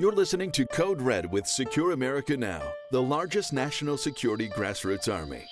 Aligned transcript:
You're 0.00 0.12
listening 0.12 0.50
to 0.52 0.64
Code 0.64 1.02
Red 1.02 1.30
with 1.30 1.46
Secure 1.46 1.92
America 1.92 2.34
Now, 2.34 2.62
the 2.90 3.02
largest 3.02 3.52
national 3.52 3.98
security 3.98 4.48
grassroots 4.48 5.12
army. 5.14 5.44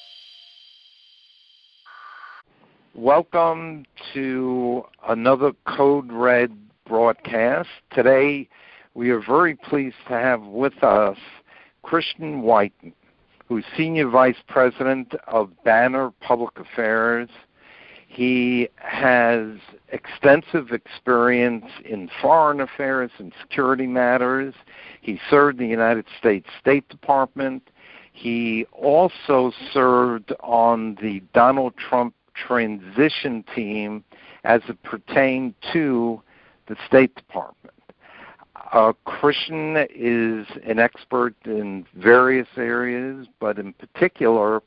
Welcome 2.95 3.85
to 4.15 4.87
another 5.07 5.53
Code 5.67 6.11
Red 6.11 6.57
broadcast. 6.87 7.69
Today, 7.93 8.49
we 8.95 9.11
are 9.11 9.21
very 9.21 9.55
pleased 9.55 9.97
to 10.07 10.15
have 10.15 10.41
with 10.41 10.83
us 10.83 11.19
Christian 11.83 12.41
Whiton, 12.41 12.95
who's 13.51 13.67
Senior 13.77 14.09
Vice 14.09 14.43
President 14.49 15.15
of 15.27 15.51
Banner 15.63 16.11
Public 16.23 16.59
Affairs 16.59 17.29
he 18.09 18.69
has 18.77 19.59
extensive 19.91 20.73
experience 20.73 21.67
in 21.85 22.11
foreign 22.21 22.61
affairs 22.61 23.11
and 23.19 23.33
security 23.41 23.87
matters. 23.87 24.55
He 25.03 25.21
served 25.31 25.61
in 25.61 25.67
the 25.67 25.71
United 25.71 26.07
States 26.19 26.49
State 26.59 26.89
Department. 26.89 27.69
He 28.13 28.65
also 28.73 29.53
served 29.73 30.33
on 30.41 30.97
the 31.03 31.23
Donald 31.35 31.75
Trump 31.77 32.15
transition 32.35 33.45
team 33.55 34.03
as 34.43 34.63
it 34.69 34.83
pertained 34.83 35.55
to 35.73 36.23
the 36.67 36.77
State 36.87 37.15
Department. 37.15 37.75
Uh, 38.73 38.95
Christian 39.05 39.87
is 39.95 40.47
an 40.65 40.79
expert 40.79 41.35
in 41.45 41.87
various 41.95 42.49
areas, 42.57 43.27
but 43.39 43.59
in 43.59 43.75
particular, 43.75 44.63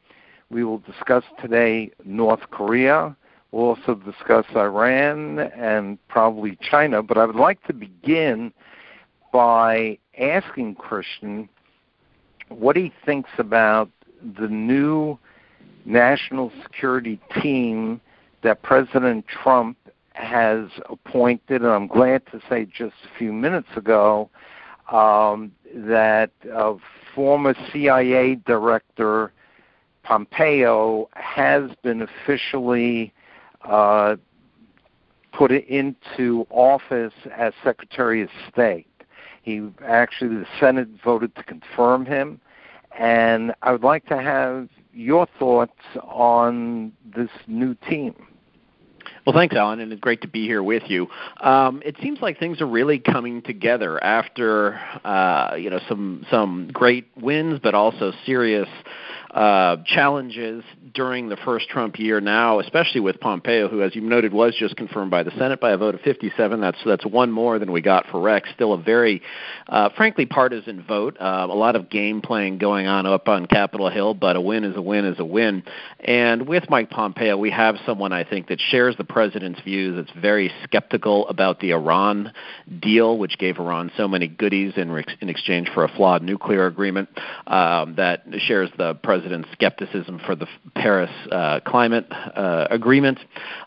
we 0.50 0.64
will 0.64 0.80
discuss 0.80 1.24
today 1.42 1.92
North 2.06 2.50
Korea, 2.52 3.16
We'll 3.52 3.76
also 3.76 3.96
discuss 3.96 4.46
Iran 4.56 5.40
and 5.40 5.98
probably 6.08 6.58
China, 6.62 7.04
but 7.04 7.18
I 7.18 7.26
would 7.26 7.36
like 7.36 7.62
to 7.68 7.74
begin 7.74 8.54
by 9.34 9.98
asking 10.18 10.76
Christian 10.76 11.50
what 12.48 12.76
he 12.76 12.94
thinks 13.06 13.30
about 13.38 13.90
the 14.40 14.48
new 14.48 15.18
national 15.86 16.52
security 16.64 17.20
team 17.42 18.00
that 18.44 18.62
President 18.62 19.26
Trump 19.28 19.78
has 20.14 20.68
appointed, 20.90 21.62
and 21.62 21.72
I'm 21.72 21.88
glad 21.88 22.26
to 22.28 22.42
say 22.50 22.66
just 22.66 22.96
a 23.06 23.18
few 23.18 23.34
minutes 23.34 23.70
ago 23.76 24.30
um, 24.92 25.52
that 25.74 26.32
uh, 26.54 26.76
former 27.16 27.56
CIA 27.72 28.36
Director 28.36 29.32
Pompeo 30.04 31.10
has 31.14 31.72
been 31.84 32.02
officially 32.02 33.14
uh, 33.66 34.16
put 35.34 35.52
it 35.52 35.68
into 35.68 36.46
office 36.50 37.14
as 37.36 37.54
Secretary 37.64 38.22
of 38.22 38.30
State. 38.52 38.88
He 39.44 39.68
actually, 39.86 40.36
the 40.36 40.46
Senate 40.60 40.90
voted 41.04 41.36
to 41.36 41.44
confirm 41.44 42.06
him, 42.06 42.40
and 42.98 43.54
I 43.62 43.72
would 43.72 43.84
like 43.84 44.06
to 44.08 44.22
have 44.22 44.70
your 44.94 45.28
thoughts 45.40 45.80
on 46.04 46.92
this 47.16 47.30
new 47.48 47.76
team. 47.90 48.14
Well, 49.26 49.36
thanks, 49.36 49.56
Alan, 49.56 49.80
and 49.80 49.92
it's 49.92 50.00
great 50.00 50.22
to 50.22 50.28
be 50.28 50.46
here 50.46 50.64
with 50.64 50.84
you. 50.88 51.08
Um, 51.42 51.82
it 51.86 51.96
seems 52.02 52.22
like 52.22 52.40
things 52.40 52.60
are 52.60 52.68
really 52.68 52.98
coming 52.98 53.42
together 53.44 54.04
after 54.04 54.80
uh, 55.04 55.56
you 55.56 55.70
know 55.70 55.80
some 55.88 56.26
some 56.30 56.70
great 56.74 57.08
wins, 57.16 57.60
but 57.62 57.76
also 57.76 58.14
serious 58.26 58.68
uh, 59.32 59.78
challenges 59.86 60.62
during 60.94 61.30
the 61.30 61.38
first 61.38 61.70
Trump 61.70 61.98
year 61.98 62.20
now, 62.20 62.60
especially 62.60 63.00
with 63.00 63.18
Pompeo, 63.22 63.70
who, 63.70 63.82
as 63.82 63.96
you 63.96 64.02
noted, 64.02 64.34
was 64.34 64.54
just 64.58 64.76
confirmed 64.76 65.10
by 65.10 65.24
the 65.24 65.32
Senate 65.32 65.62
by 65.62 65.72
a 65.72 65.78
vote 65.78 65.96
of 65.96 66.02
57. 66.02 66.60
That's 66.60 66.78
that's 66.86 67.06
one 67.06 67.32
more 67.32 67.58
than 67.58 67.72
we 67.72 67.82
got 67.82 68.08
for 68.08 68.20
Rex. 68.20 68.50
Still 68.54 68.74
a 68.74 68.78
very, 68.78 69.22
uh, 69.70 69.90
frankly, 69.96 70.26
partisan 70.26 70.84
vote. 70.84 71.16
Uh, 71.18 71.48
a 71.50 71.56
lot 71.56 71.78
of 71.78 71.90
game 71.90 72.22
playing 72.22 72.58
going 72.58 72.88
on 72.88 73.06
up 73.06 73.30
on 73.30 73.46
Capitol 73.46 73.90
Hill, 73.90 74.14
but 74.14 74.36
a 74.36 74.42
win 74.42 74.66
is 74.66 74.76
a 74.76 74.82
win 74.82 75.06
is 75.06 75.18
a 75.20 75.26
win. 75.26 75.64
And 76.02 76.46
with 76.46 76.70
Mike 76.70 76.90
Pompeo, 76.90 77.38
we 77.38 77.52
have 77.52 77.78
someone 77.86 78.12
I 78.12 78.26
think 78.26 78.50
that 78.50 78.60
shares 78.60 78.98
the 78.98 79.06
president's 79.06 79.62
views. 79.62 79.96
That's 79.96 80.20
very 80.20 80.52
skeptical 80.64 81.26
about 81.30 81.62
the 81.62 81.72
Iran 81.72 82.34
deal, 82.82 83.18
which 83.18 83.38
gave 83.38 83.60
Iran 83.60 83.92
so 83.96 84.10
many 84.10 84.28
goodies 84.28 84.74
in, 84.76 84.92
re- 84.92 85.06
in 85.22 85.30
exchange 85.30 85.70
for 85.74 85.86
a 85.86 85.88
flawed 85.88 86.22
nuclear 86.22 86.66
agreement. 86.66 87.08
Um, 87.48 87.96
that 87.96 88.24
shares 88.46 88.70
the 88.78 88.96
president 88.96 89.21
president's 89.22 89.52
skepticism 89.52 90.20
for 90.26 90.36
the 90.36 90.48
Paris 90.74 91.12
uh, 91.32 91.60
climate 91.64 92.08
uh, 92.12 92.66
agreement, 92.72 93.20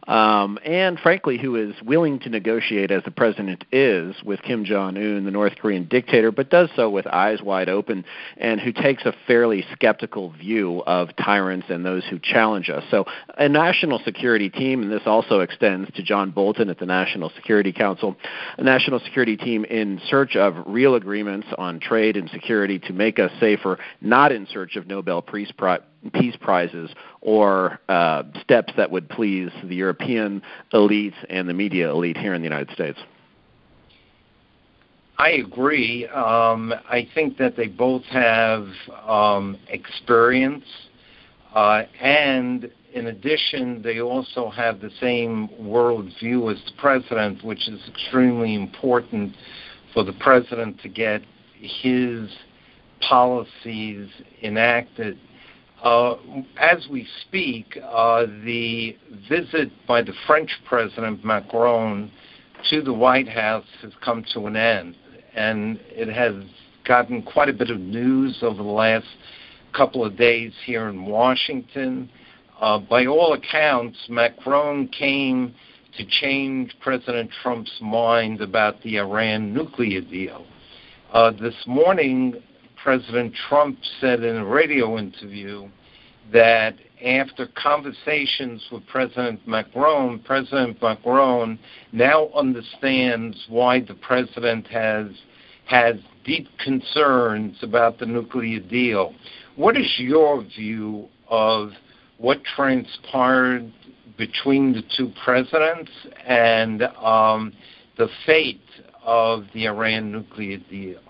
um, 0.08 0.58
and 0.64 0.98
frankly, 0.98 1.38
who 1.38 1.54
is 1.54 1.76
willing 1.84 2.18
to 2.18 2.28
negotiate 2.28 2.90
as 2.90 3.04
the 3.04 3.10
president 3.12 3.64
is 3.70 4.16
with 4.24 4.42
Kim 4.42 4.64
Jong 4.64 4.96
Un, 4.96 5.24
the 5.24 5.30
North 5.30 5.52
Korean 5.62 5.86
dictator, 5.86 6.32
but 6.32 6.50
does 6.50 6.70
so 6.74 6.90
with 6.90 7.06
eyes 7.06 7.40
wide 7.40 7.68
open, 7.68 8.04
and 8.36 8.60
who 8.60 8.72
takes 8.72 9.04
a 9.04 9.14
fairly 9.28 9.64
skeptical 9.72 10.32
view 10.32 10.82
of 10.88 11.14
tyrants 11.14 11.66
and 11.68 11.86
those 11.86 12.02
who 12.10 12.18
challenge 12.18 12.68
us. 12.68 12.82
So, 12.90 13.04
a 13.38 13.48
national 13.48 14.00
security 14.04 14.50
team, 14.50 14.82
and 14.82 14.90
this 14.90 15.02
also 15.06 15.38
extends 15.38 15.88
to 15.92 16.02
John 16.02 16.32
Bolton 16.32 16.68
at 16.68 16.80
the 16.80 16.86
National 16.86 17.30
Security 17.36 17.72
Council, 17.72 18.16
a 18.58 18.64
national 18.64 18.98
security 18.98 19.36
team 19.36 19.64
in 19.66 20.00
search 20.08 20.34
of 20.34 20.56
real 20.66 20.96
agreements 20.96 21.46
on 21.58 21.78
trade 21.78 22.16
and 22.16 22.28
security 22.30 22.80
to 22.80 22.92
make 22.92 23.20
us 23.20 23.30
safer, 23.38 23.78
not 24.00 24.32
in 24.32 24.48
search 24.52 24.74
of 24.74 24.88
Nobel 24.88 25.22
Peace 25.22 25.43
peace, 25.44 25.54
pri- 25.56 25.80
peace 26.12 26.36
prizes 26.40 26.90
or 27.20 27.78
uh, 27.88 28.22
steps 28.42 28.72
that 28.76 28.90
would 28.90 29.08
please 29.08 29.50
the 29.64 29.74
European 29.74 30.42
elite 30.72 31.14
and 31.28 31.48
the 31.48 31.54
media 31.54 31.90
elite 31.90 32.16
here 32.16 32.34
in 32.34 32.40
the 32.40 32.46
United 32.46 32.72
States. 32.72 32.98
I 35.18 35.30
agree. 35.30 36.06
Um, 36.08 36.74
I 36.88 37.08
think 37.14 37.38
that 37.38 37.56
they 37.56 37.68
both 37.68 38.02
have 38.04 38.66
um, 39.06 39.56
experience, 39.68 40.64
uh, 41.54 41.82
and 42.00 42.68
in 42.94 43.06
addition, 43.06 43.80
they 43.82 44.00
also 44.00 44.50
have 44.50 44.80
the 44.80 44.90
same 45.00 45.48
worldview 45.60 46.52
as 46.52 46.60
the 46.64 46.72
president, 46.78 47.44
which 47.44 47.68
is 47.68 47.80
extremely 47.88 48.54
important 48.54 49.34
for 49.92 50.02
the 50.02 50.12
president 50.14 50.80
to 50.80 50.88
get 50.88 51.22
his 51.60 52.28
policies 53.00 54.08
enacted 54.42 55.18
uh, 55.84 56.16
as 56.58 56.88
we 56.90 57.06
speak, 57.20 57.78
uh, 57.84 58.24
the 58.44 58.96
visit 59.28 59.70
by 59.86 60.00
the 60.00 60.14
French 60.26 60.50
President 60.66 61.22
Macron 61.22 62.10
to 62.70 62.80
the 62.80 62.92
White 62.92 63.28
House 63.28 63.66
has 63.82 63.92
come 64.02 64.24
to 64.32 64.46
an 64.46 64.56
end, 64.56 64.96
and 65.34 65.78
it 65.90 66.08
has 66.08 66.42
gotten 66.86 67.22
quite 67.22 67.50
a 67.50 67.52
bit 67.52 67.68
of 67.68 67.78
news 67.78 68.38
over 68.40 68.62
the 68.62 68.68
last 68.68 69.06
couple 69.74 70.02
of 70.02 70.16
days 70.16 70.52
here 70.64 70.88
in 70.88 71.04
Washington. 71.04 72.08
Uh, 72.58 72.78
by 72.78 73.04
all 73.04 73.34
accounts, 73.34 73.98
Macron 74.08 74.88
came 74.88 75.54
to 75.98 76.06
change 76.06 76.74
President 76.80 77.30
Trump's 77.42 77.78
mind 77.82 78.40
about 78.40 78.80
the 78.82 78.96
Iran 78.96 79.52
nuclear 79.52 80.00
deal. 80.00 80.46
Uh, 81.12 81.30
this 81.30 81.54
morning, 81.66 82.42
President 82.84 83.32
Trump 83.48 83.78
said 83.98 84.22
in 84.22 84.36
a 84.36 84.44
radio 84.44 84.98
interview 84.98 85.66
that 86.34 86.74
after 87.02 87.48
conversations 87.56 88.62
with 88.70 88.86
President 88.86 89.40
Macron, 89.48 90.18
President 90.18 90.76
Macron 90.82 91.58
now 91.92 92.28
understands 92.36 93.42
why 93.48 93.80
the 93.80 93.94
president 93.94 94.66
has 94.66 95.06
has 95.64 95.96
deep 96.24 96.46
concerns 96.62 97.56
about 97.62 97.98
the 97.98 98.04
nuclear 98.04 98.60
deal. 98.60 99.14
What 99.56 99.78
is 99.78 99.90
your 99.96 100.42
view 100.42 101.08
of 101.28 101.70
what 102.18 102.44
transpired 102.44 103.72
between 104.18 104.74
the 104.74 104.82
two 104.94 105.10
presidents 105.24 105.90
and 106.26 106.82
um, 106.82 107.54
the 107.96 108.08
fate 108.26 108.60
of 109.02 109.44
the 109.54 109.68
Iran 109.68 110.12
nuclear 110.12 110.58
deal? 110.68 111.00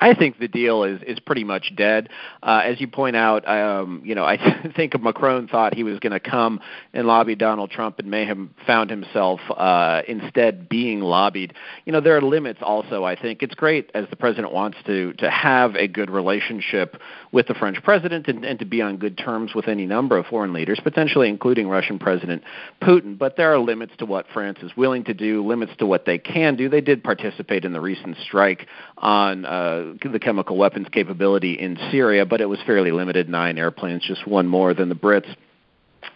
I 0.00 0.14
think 0.14 0.38
the 0.38 0.48
deal 0.48 0.84
is 0.84 1.00
is 1.02 1.18
pretty 1.18 1.44
much 1.44 1.72
dead. 1.76 2.08
Uh, 2.42 2.62
as 2.64 2.80
you 2.80 2.86
point 2.86 3.16
out, 3.16 3.46
um, 3.48 4.02
you 4.04 4.14
know, 4.14 4.24
I 4.24 4.38
think 4.76 5.00
Macron 5.00 5.48
thought 5.48 5.74
he 5.74 5.82
was 5.82 5.98
going 5.98 6.12
to 6.12 6.20
come 6.20 6.60
and 6.92 7.06
lobby 7.06 7.34
Donald 7.34 7.70
Trump, 7.70 7.98
and 7.98 8.10
may 8.10 8.24
have 8.24 8.38
found 8.66 8.90
himself 8.90 9.40
uh, 9.56 10.02
instead 10.06 10.68
being 10.68 11.00
lobbied. 11.00 11.54
You 11.84 11.92
know, 11.92 12.00
there 12.00 12.16
are 12.16 12.22
limits. 12.22 12.60
Also, 12.62 13.04
I 13.04 13.20
think 13.20 13.42
it's 13.42 13.54
great 13.54 13.90
as 13.94 14.06
the 14.10 14.16
president 14.16 14.52
wants 14.52 14.78
to 14.86 15.12
to 15.14 15.30
have 15.30 15.74
a 15.74 15.88
good 15.88 16.10
relationship 16.10 16.96
with 17.32 17.46
the 17.46 17.54
French 17.54 17.82
president 17.82 18.28
and, 18.28 18.44
and 18.44 18.58
to 18.58 18.64
be 18.64 18.82
on 18.82 18.96
good 18.96 19.18
terms 19.18 19.54
with 19.54 19.68
any 19.68 19.86
number 19.86 20.16
of 20.16 20.26
foreign 20.26 20.52
leaders, 20.52 20.80
potentially 20.82 21.28
including 21.28 21.68
Russian 21.68 21.98
President 21.98 22.42
Putin. 22.82 23.18
But 23.18 23.36
there 23.36 23.52
are 23.52 23.58
limits 23.58 23.92
to 23.98 24.06
what 24.06 24.26
France 24.32 24.58
is 24.62 24.76
willing 24.76 25.04
to 25.04 25.14
do, 25.14 25.46
limits 25.46 25.72
to 25.78 25.86
what 25.86 26.04
they 26.04 26.18
can 26.18 26.56
do. 26.56 26.68
They 26.68 26.80
did 26.80 27.02
participate 27.02 27.64
in 27.64 27.72
the 27.72 27.80
recent 27.80 28.16
strike 28.22 28.66
on 28.98 29.39
uh, 29.44 29.94
the 30.02 30.18
chemical 30.20 30.56
weapons 30.56 30.86
capability 30.90 31.54
in 31.54 31.78
Syria, 31.90 32.26
but 32.26 32.40
it 32.40 32.46
was 32.46 32.58
fairly 32.66 32.92
limited 32.92 33.28
nine 33.28 33.58
airplanes, 33.58 34.02
just 34.06 34.26
one 34.26 34.46
more 34.46 34.74
than 34.74 34.88
the 34.88 34.94
Brits. 34.94 35.34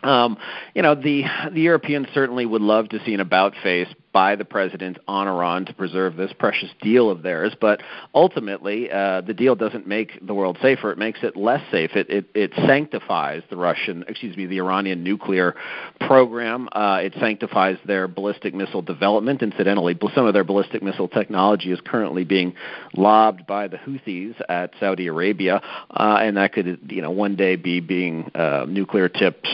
Um, 0.02 0.36
you 0.75 0.82
know, 0.82 0.94
the 0.94 1.25
the 1.52 1.60
Europeans 1.60 2.08
certainly 2.14 2.46
would 2.46 2.62
love 2.62 2.88
to 2.90 3.04
see 3.04 3.14
an 3.14 3.20
about 3.20 3.54
face 3.62 3.88
by 4.12 4.36
the 4.36 4.44
president 4.44 4.96
on 5.08 5.26
Iran 5.26 5.64
to 5.64 5.75
preserve 5.75 6.14
this 6.14 6.32
precious 6.38 6.70
deal 6.81 7.10
of 7.10 7.22
theirs. 7.22 7.52
But 7.60 7.82
ultimately, 8.14 8.90
uh, 8.90 9.22
the 9.22 9.34
deal 9.34 9.56
doesn't 9.56 9.88
make 9.88 10.25
the 10.25 10.34
world 10.34 10.58
safer; 10.62 10.92
it 10.92 10.98
makes 10.98 11.20
it 11.22 11.36
less 11.36 11.62
safe. 11.70 11.92
It 11.96 12.10
it, 12.10 12.26
it 12.34 12.52
sanctifies 12.66 13.42
the 13.50 13.56
Russian, 13.56 14.04
excuse 14.06 14.36
me, 14.36 14.46
the 14.46 14.58
Iranian 14.58 15.02
nuclear 15.02 15.54
program. 16.00 16.69
Uh, 16.72 17.00
it 17.02 17.14
sanctifies 17.19 17.78
their 17.87 18.06
ballistic 18.06 18.54
missile 18.54 18.82
development. 18.82 19.42
Incidentally, 19.42 19.98
some 20.14 20.26
of 20.26 20.34
their 20.34 20.44
ballistic 20.44 20.82
missile 20.82 21.08
technology 21.08 21.72
is 21.72 21.80
currently 21.84 22.25
being 22.25 22.54
lobbed 22.96 23.46
by 23.46 23.69
the 23.69 23.78
Houthis 23.78 24.34
at 24.48 24.72
Saudi 24.78 25.06
Arabia, 25.06 25.60
uh, 25.90 26.19
and 26.20 26.37
that 26.37 26.52
could, 26.52 26.78
you 26.90 27.02
know, 27.02 27.10
one 27.10 27.37
day 27.37 27.56
be 27.56 27.80
being 27.80 28.30
uh, 28.34 28.66
nuclear 28.69 29.08
tipped 29.08 29.48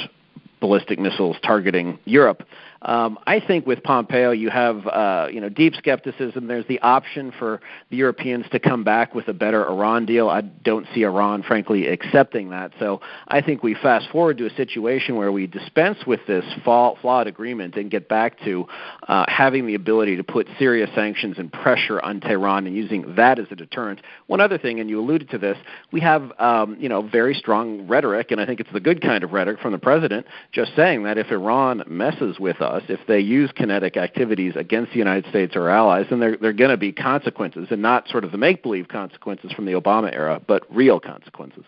ballistic 0.60 0.98
missiles 0.98 1.36
targeting 1.42 1.98
Europe. 2.04 2.44
Um, 2.82 3.18
I 3.26 3.40
think 3.40 3.66
with 3.66 3.82
Pompeo, 3.82 4.30
you 4.30 4.48
have 4.48 4.86
uh, 4.86 5.28
you 5.30 5.40
know 5.40 5.50
deep 5.50 5.74
skepticism. 5.74 6.46
There's 6.46 6.66
the 6.66 6.80
option 6.80 7.32
for 7.38 7.60
the 7.90 7.96
Europeans 7.96 8.46
to 8.52 8.58
come 8.58 8.84
back 8.84 9.14
with 9.14 9.28
a 9.28 9.34
better 9.34 9.66
Iran 9.68 10.06
deal. 10.06 10.30
I 10.30 10.40
don't 10.40 10.86
see 10.94 11.02
Iran, 11.02 11.42
frankly, 11.42 11.88
accepting 11.88 12.50
that. 12.50 12.72
So 12.78 13.02
I 13.28 13.42
think 13.42 13.62
we 13.62 13.74
fast 13.74 14.08
forward 14.10 14.38
to 14.38 14.46
a 14.46 14.54
situation 14.54 15.16
where 15.16 15.30
we 15.30 15.46
dispense 15.46 15.98
with 16.06 16.20
this 16.26 16.44
flawed 16.64 17.26
agreement 17.26 17.76
and 17.76 17.90
get 17.90 18.08
back 18.08 18.40
to 18.44 18.66
uh, 19.08 19.26
having 19.28 19.66
the 19.66 19.74
ability 19.74 20.16
to 20.16 20.24
put 20.24 20.48
serious 20.58 20.88
sanctions 20.94 21.36
and 21.38 21.52
pressure 21.52 22.00
on 22.00 22.20
Tehran 22.20 22.66
and 22.66 22.74
using 22.74 23.14
that 23.14 23.38
as 23.38 23.46
a 23.50 23.56
deterrent. 23.56 24.00
One 24.26 24.40
other 24.40 24.56
thing, 24.56 24.80
and 24.80 24.88
you 24.88 25.00
alluded 25.00 25.28
to 25.30 25.38
this, 25.38 25.58
we 25.92 26.00
have 26.00 26.32
um, 26.38 26.78
you 26.80 26.88
know 26.88 27.02
very 27.02 27.34
strong 27.34 27.86
rhetoric, 27.86 28.30
and 28.30 28.40
I 28.40 28.46
think 28.46 28.58
it's 28.60 28.72
the 28.72 28.80
good 28.80 29.02
kind 29.02 29.22
of 29.22 29.32
rhetoric 29.32 29.60
from 29.60 29.72
the 29.72 29.78
president, 29.78 30.24
just 30.50 30.74
saying 30.74 31.02
that 31.02 31.18
if 31.18 31.30
Iran 31.30 31.82
messes 31.86 32.40
with 32.40 32.62
us 32.62 32.69
us, 32.70 32.82
if 32.88 33.00
they 33.06 33.20
use 33.20 33.50
kinetic 33.54 33.96
activities 33.96 34.54
against 34.56 34.92
the 34.92 34.98
United 34.98 35.28
States 35.28 35.56
or 35.56 35.68
allies, 35.68 36.06
then 36.10 36.20
there, 36.20 36.36
there 36.36 36.50
are 36.50 36.54
going 36.54 36.70
to 36.70 36.76
be 36.76 36.92
consequences, 36.92 37.68
and 37.70 37.82
not 37.82 38.08
sort 38.08 38.24
of 38.24 38.32
the 38.32 38.38
make 38.38 38.62
believe 38.62 38.88
consequences 38.88 39.52
from 39.52 39.66
the 39.66 39.72
Obama 39.72 40.12
era, 40.12 40.40
but 40.46 40.62
real 40.74 41.00
consequences. 41.00 41.64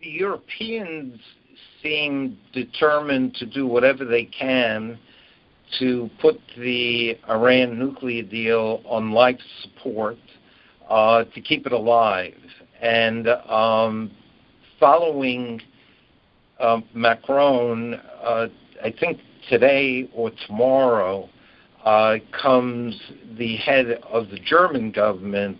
The 0.00 0.08
Europeans 0.08 1.20
seem 1.82 2.38
determined 2.52 3.34
to 3.34 3.46
do 3.46 3.66
whatever 3.66 4.04
they 4.04 4.24
can 4.24 4.98
to 5.78 6.10
put 6.20 6.40
the 6.58 7.16
Iran 7.28 7.78
nuclear 7.78 8.22
deal 8.22 8.82
on 8.84 9.12
life 9.12 9.38
support 9.62 10.18
uh, 10.88 11.24
to 11.24 11.40
keep 11.40 11.66
it 11.66 11.72
alive. 11.72 12.34
And 12.80 13.28
um, 13.28 14.10
following 14.80 15.60
uh, 16.58 16.80
Macron, 16.94 17.94
uh, 17.94 18.48
I 18.82 18.92
think 18.98 19.20
today 19.48 20.08
or 20.14 20.30
tomorrow 20.46 21.28
uh, 21.84 22.16
comes 22.30 22.98
the 23.36 23.56
head 23.56 24.00
of 24.10 24.28
the 24.30 24.38
German 24.38 24.90
government, 24.90 25.58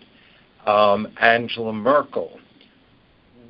um, 0.65 1.07
Angela 1.19 1.73
Merkel. 1.73 2.39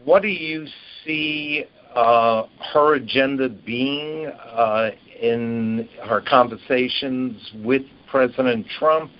What 0.03 0.21
do 0.21 0.29
you 0.29 0.67
see 1.05 1.65
uh, 1.95 2.43
her 2.73 2.95
agenda 2.95 3.49
being 3.49 4.27
uh, 4.27 4.91
in 5.21 5.87
her 6.05 6.21
conversations 6.21 7.51
with 7.63 7.83
President 8.09 8.65
Trump? 8.79 9.11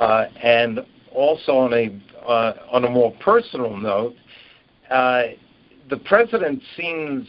Uh, 0.00 0.26
and 0.42 0.80
also 1.14 1.52
on 1.52 1.72
a 1.72 2.00
uh, 2.26 2.54
on 2.70 2.84
a 2.84 2.90
more 2.90 3.14
personal 3.20 3.76
note, 3.76 4.14
uh, 4.90 5.22
the 5.88 5.96
president 5.96 6.60
seems 6.76 7.26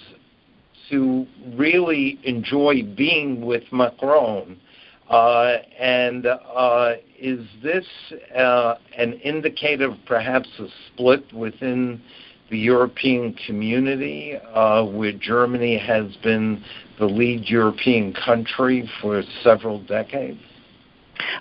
to 0.89 1.25
really 1.55 2.19
enjoy 2.23 2.83
being 2.95 3.45
with 3.45 3.63
Macron. 3.71 4.59
Uh, 5.09 5.57
and 5.79 6.25
uh, 6.25 6.93
is 7.17 7.45
this 7.63 7.85
uh, 8.37 8.75
an 8.97 9.13
indicator 9.13 9.85
of 9.91 9.97
perhaps 10.05 10.49
a 10.59 10.67
split 10.87 11.31
within 11.33 12.01
the 12.49 12.57
European 12.57 13.33
community, 13.45 14.35
uh, 14.53 14.83
where 14.83 15.13
Germany 15.13 15.77
has 15.77 16.15
been 16.23 16.63
the 16.99 17.05
lead 17.05 17.45
European 17.45 18.13
country 18.13 18.89
for 19.01 19.21
several 19.43 19.81
decades? 19.83 20.39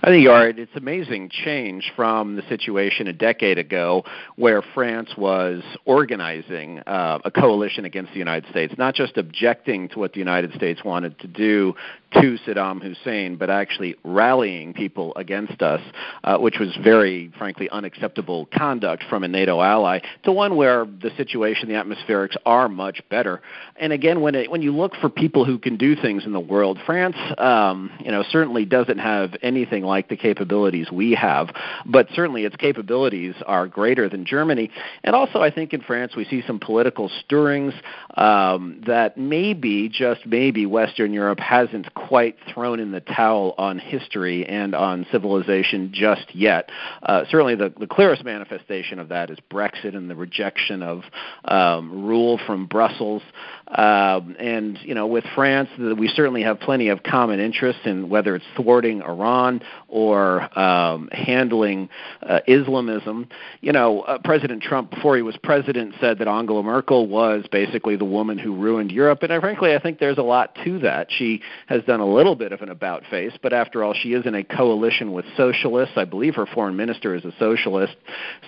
I 0.03 0.07
think 0.07 0.23
you 0.23 0.31
are. 0.31 0.49
It's 0.49 0.75
amazing 0.75 1.31
change 1.31 1.93
from 1.97 2.37
the 2.37 2.43
situation 2.49 3.09
a 3.09 3.13
decade 3.13 3.59
ago 3.59 4.05
where 4.37 4.63
France 4.75 5.11
was 5.17 5.63
organizing 5.85 6.81
uh, 6.81 7.19
a 7.25 7.31
coalition 7.31 7.85
against 7.85 8.13
the 8.13 8.19
United 8.19 8.49
States, 8.51 8.75
not 8.79 8.95
just 8.95 9.17
objecting 9.17 9.89
to 9.91 9.99
what 9.99 10.13
the 10.13 10.19
United 10.19 10.53
States 10.55 10.85
wanted 10.85 11.19
to 11.21 11.27
do 11.27 11.75
to 12.13 12.39
Saddam 12.47 12.83
Hussein, 12.83 13.37
but 13.37 13.51
actually 13.51 13.97
rallying 14.05 14.73
people 14.73 15.13
against 15.17 15.61
us, 15.61 15.81
uh, 16.25 16.39
which 16.39 16.59
was 16.59 16.77
very, 16.83 17.33
frankly, 17.37 17.69
unacceptable 17.71 18.47
conduct 18.57 19.05
from 19.11 19.25
a 19.25 19.29
NATO 19.29 19.61
ally, 19.61 20.01
to 20.25 20.33
one 20.33 20.57
where 20.57 20.87
the 20.87 21.11
situation, 21.17 21.69
the 21.69 21.75
atmospherics 21.75 22.37
are 22.47 22.69
much 22.69 23.03
better. 23.11 23.43
And 23.77 23.93
again, 23.93 24.21
when 24.21 24.35
it, 24.35 24.51
when 24.51 24.63
you 24.63 24.75
look 24.75 24.95
for 25.01 25.09
people 25.11 25.45
who 25.45 25.59
can 25.59 25.77
do 25.77 25.97
things 25.97 26.25
in 26.25 26.33
the 26.33 26.41
world, 26.41 26.79
France, 26.87 27.17
um, 27.39 27.91
you 28.01 28.11
know, 28.11 28.25
certainly 28.31 28.65
doesn't 28.65 28.99
have 28.99 29.35
anything 29.67 29.85
like 29.85 30.09
the 30.09 30.17
capabilities 30.17 30.91
we 30.93 31.13
have, 31.13 31.49
but 31.85 32.07
certainly 32.15 32.45
its 32.45 32.57
capabilities 32.57 33.35
are 33.47 33.67
greater 33.67 34.09
than 34.09 34.25
Germany. 34.25 34.71
And 35.03 35.17
also, 35.17 35.41
I 35.41 35.51
think 35.51 35.73
in 35.73 35.81
France 35.81 36.15
we 36.17 36.25
see 36.25 36.43
some 36.47 36.61
political 36.61 37.11
stirrings 37.25 37.75
um, 38.17 38.83
that 38.87 39.19
maybe, 39.19 39.89
just 39.89 40.25
maybe, 40.25 40.67
Western 40.67 41.13
Europe 41.13 41.41
hasn't 41.41 41.93
quite 41.95 42.37
thrown 42.53 42.81
in 42.81 42.93
the 42.93 43.01
towel 43.01 43.55
on 43.59 43.79
history 43.79 44.47
and 44.47 44.75
on 44.75 45.07
civilization 45.11 45.91
just 45.93 46.35
yet. 46.35 46.71
Uh, 47.03 47.25
certainly, 47.31 47.55
the, 47.55 47.73
the 47.79 47.87
clearest 47.87 48.25
manifestation 48.25 48.99
of 48.99 49.09
that 49.09 49.31
is 49.31 49.39
Brexit 49.51 49.97
and 49.97 50.09
the 50.09 50.17
rejection 50.17 50.83
of 50.83 51.03
um, 51.45 52.07
rule 52.07 52.39
from 52.47 52.67
Brussels. 52.67 53.23
Um, 53.69 54.37
and 54.39 54.79
you 54.83 54.95
know, 54.95 55.07
with 55.07 55.25
France, 55.35 55.69
we 55.79 56.09
certainly 56.09 56.43
have 56.43 56.61
plenty 56.61 56.89
of 56.89 57.03
common 57.03 57.41
interests 57.41 57.83
in 57.85 58.09
whether 58.09 58.37
it's 58.37 58.45
thwarting 58.55 59.03
Iran 59.03 59.56
or 59.89 60.59
um, 60.59 61.09
handling 61.13 61.89
uh, 62.23 62.41
Islamism. 62.47 63.29
You 63.61 63.73
know, 63.73 64.03
uh, 64.03 64.19
President 64.25 64.63
Trump, 64.63 64.91
before 64.91 65.17
he 65.17 65.23
was 65.23 65.37
president, 65.43 65.95
said 66.01 66.19
that 66.19 66.29
Angela 66.29 66.63
Merkel 66.63 67.07
was 67.07 67.45
basically 67.51 67.97
the 67.97 68.05
woman 68.05 68.39
who 68.39 68.55
ruined 68.55 68.91
Europe, 68.91 69.23
and 69.23 69.33
I, 69.33 69.41
frankly, 69.41 69.75
I 69.75 69.79
think 69.79 69.99
there's 69.99 70.19
a 70.19 70.23
lot 70.23 70.57
to 70.65 70.79
that. 70.81 71.09
She 71.11 71.43
has 71.67 71.83
done 71.85 72.01
a 72.01 72.07
little 72.07 72.35
bit 72.35 72.53
of 72.53 72.63
an 72.63 72.69
about 72.69 73.05
face, 73.11 73.33
but 73.43 73.53
after 73.53 73.85
all, 73.85 73.95
she 73.95 74.13
is 74.13 74.27
in 74.27 74.35
a 74.35 74.45
coalition 74.45 75.13
with 75.13 75.25
socialists. 75.37 75.97
I 75.97 76.05
believe 76.05 76.35
her 76.35 76.47
foreign 76.47 76.77
minister 76.77 77.15
is 77.15 77.25
a 77.25 77.33
socialist, 77.39 77.97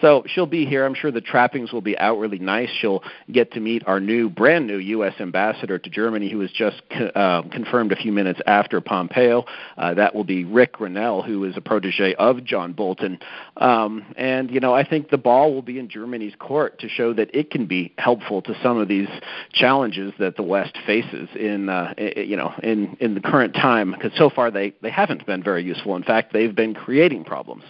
so 0.01 0.25
she'll 0.27 0.47
be 0.47 0.67
here. 0.67 0.85
I'm 0.85 0.95
sure 0.95 1.11
the 1.11 1.21
trappings 1.21 1.73
will 1.73 1.81
be 1.81 1.97
outwardly 1.99 2.39
nice. 2.39 2.71
She'll 2.81 3.03
get 3.33 3.53
to 3.53 3.61
meet 3.61 3.87
our 3.87 4.01
new, 4.01 4.29
brand 4.29 4.67
new 4.67 4.79
U.S. 4.79 5.15
ambassador 5.21 5.79
to 5.79 5.91
Germany, 5.91 6.31
who 6.31 6.39
was 6.39 6.51
just 6.53 6.83
co- 6.91 7.07
uh, 7.07 7.43
confirmed 7.51 7.93
a 7.93 7.97
few 7.97 8.13
minutes 8.13 8.41
after 8.47 8.81
Pompeo. 8.81 9.45
Uh, 9.77 9.95
that 9.95 10.15
will 10.15 10.25
be 10.25 10.45
Rick 10.45 10.81
Grenell, 10.99 11.25
who 11.25 11.45
is 11.45 11.57
a 11.57 11.61
protege 11.61 12.15
of 12.15 12.45
John 12.45 12.73
Bolton. 12.73 13.19
Um, 13.57 14.05
and 14.17 14.51
you 14.51 14.61
know, 14.61 14.75
I 14.75 14.89
think 14.89 15.11
the 15.11 15.19
ball 15.19 15.55
will 15.55 15.63
be 15.63 15.79
in 15.79 15.89
Germany's 15.89 16.35
court 16.39 16.79
to 16.81 16.89
show 16.89 17.13
that 17.15 17.35
it 17.35 17.51
can 17.51 17.67
be 17.67 17.93
helpful 17.99 18.43
to 18.43 18.55
some 18.63 18.79
of 18.79 18.89
these 18.89 19.09
challenges 19.53 20.13
that 20.19 20.37
the 20.37 20.43
West 20.43 20.77
faces 20.87 21.29
in 21.35 21.69
uh, 21.69 21.95
you 21.99 22.37
know 22.37 22.53
in 22.63 22.97
in 23.01 23.15
the 23.15 23.21
current 23.21 23.55
time. 23.55 23.93
Because 23.93 24.17
so 24.17 24.31
far 24.31 24.51
they 24.51 24.75
they 24.83 24.91
haven't 24.91 25.27
been 25.27 25.43
very 25.43 25.65
useful. 25.65 25.97
In 25.97 26.03
fact, 26.03 26.33
they've 26.33 26.55
been 26.55 26.75
creating 26.75 27.25
problems. 27.25 27.65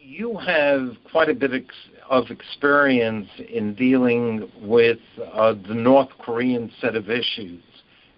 You 0.00 0.38
have 0.38 0.96
quite 1.10 1.28
a 1.28 1.34
bit 1.34 1.50
of 2.08 2.30
experience 2.30 3.28
in 3.50 3.74
dealing 3.74 4.48
with 4.62 5.00
uh, 5.32 5.54
the 5.66 5.74
North 5.74 6.10
Korean 6.20 6.70
set 6.80 6.94
of 6.94 7.10
issues 7.10 7.60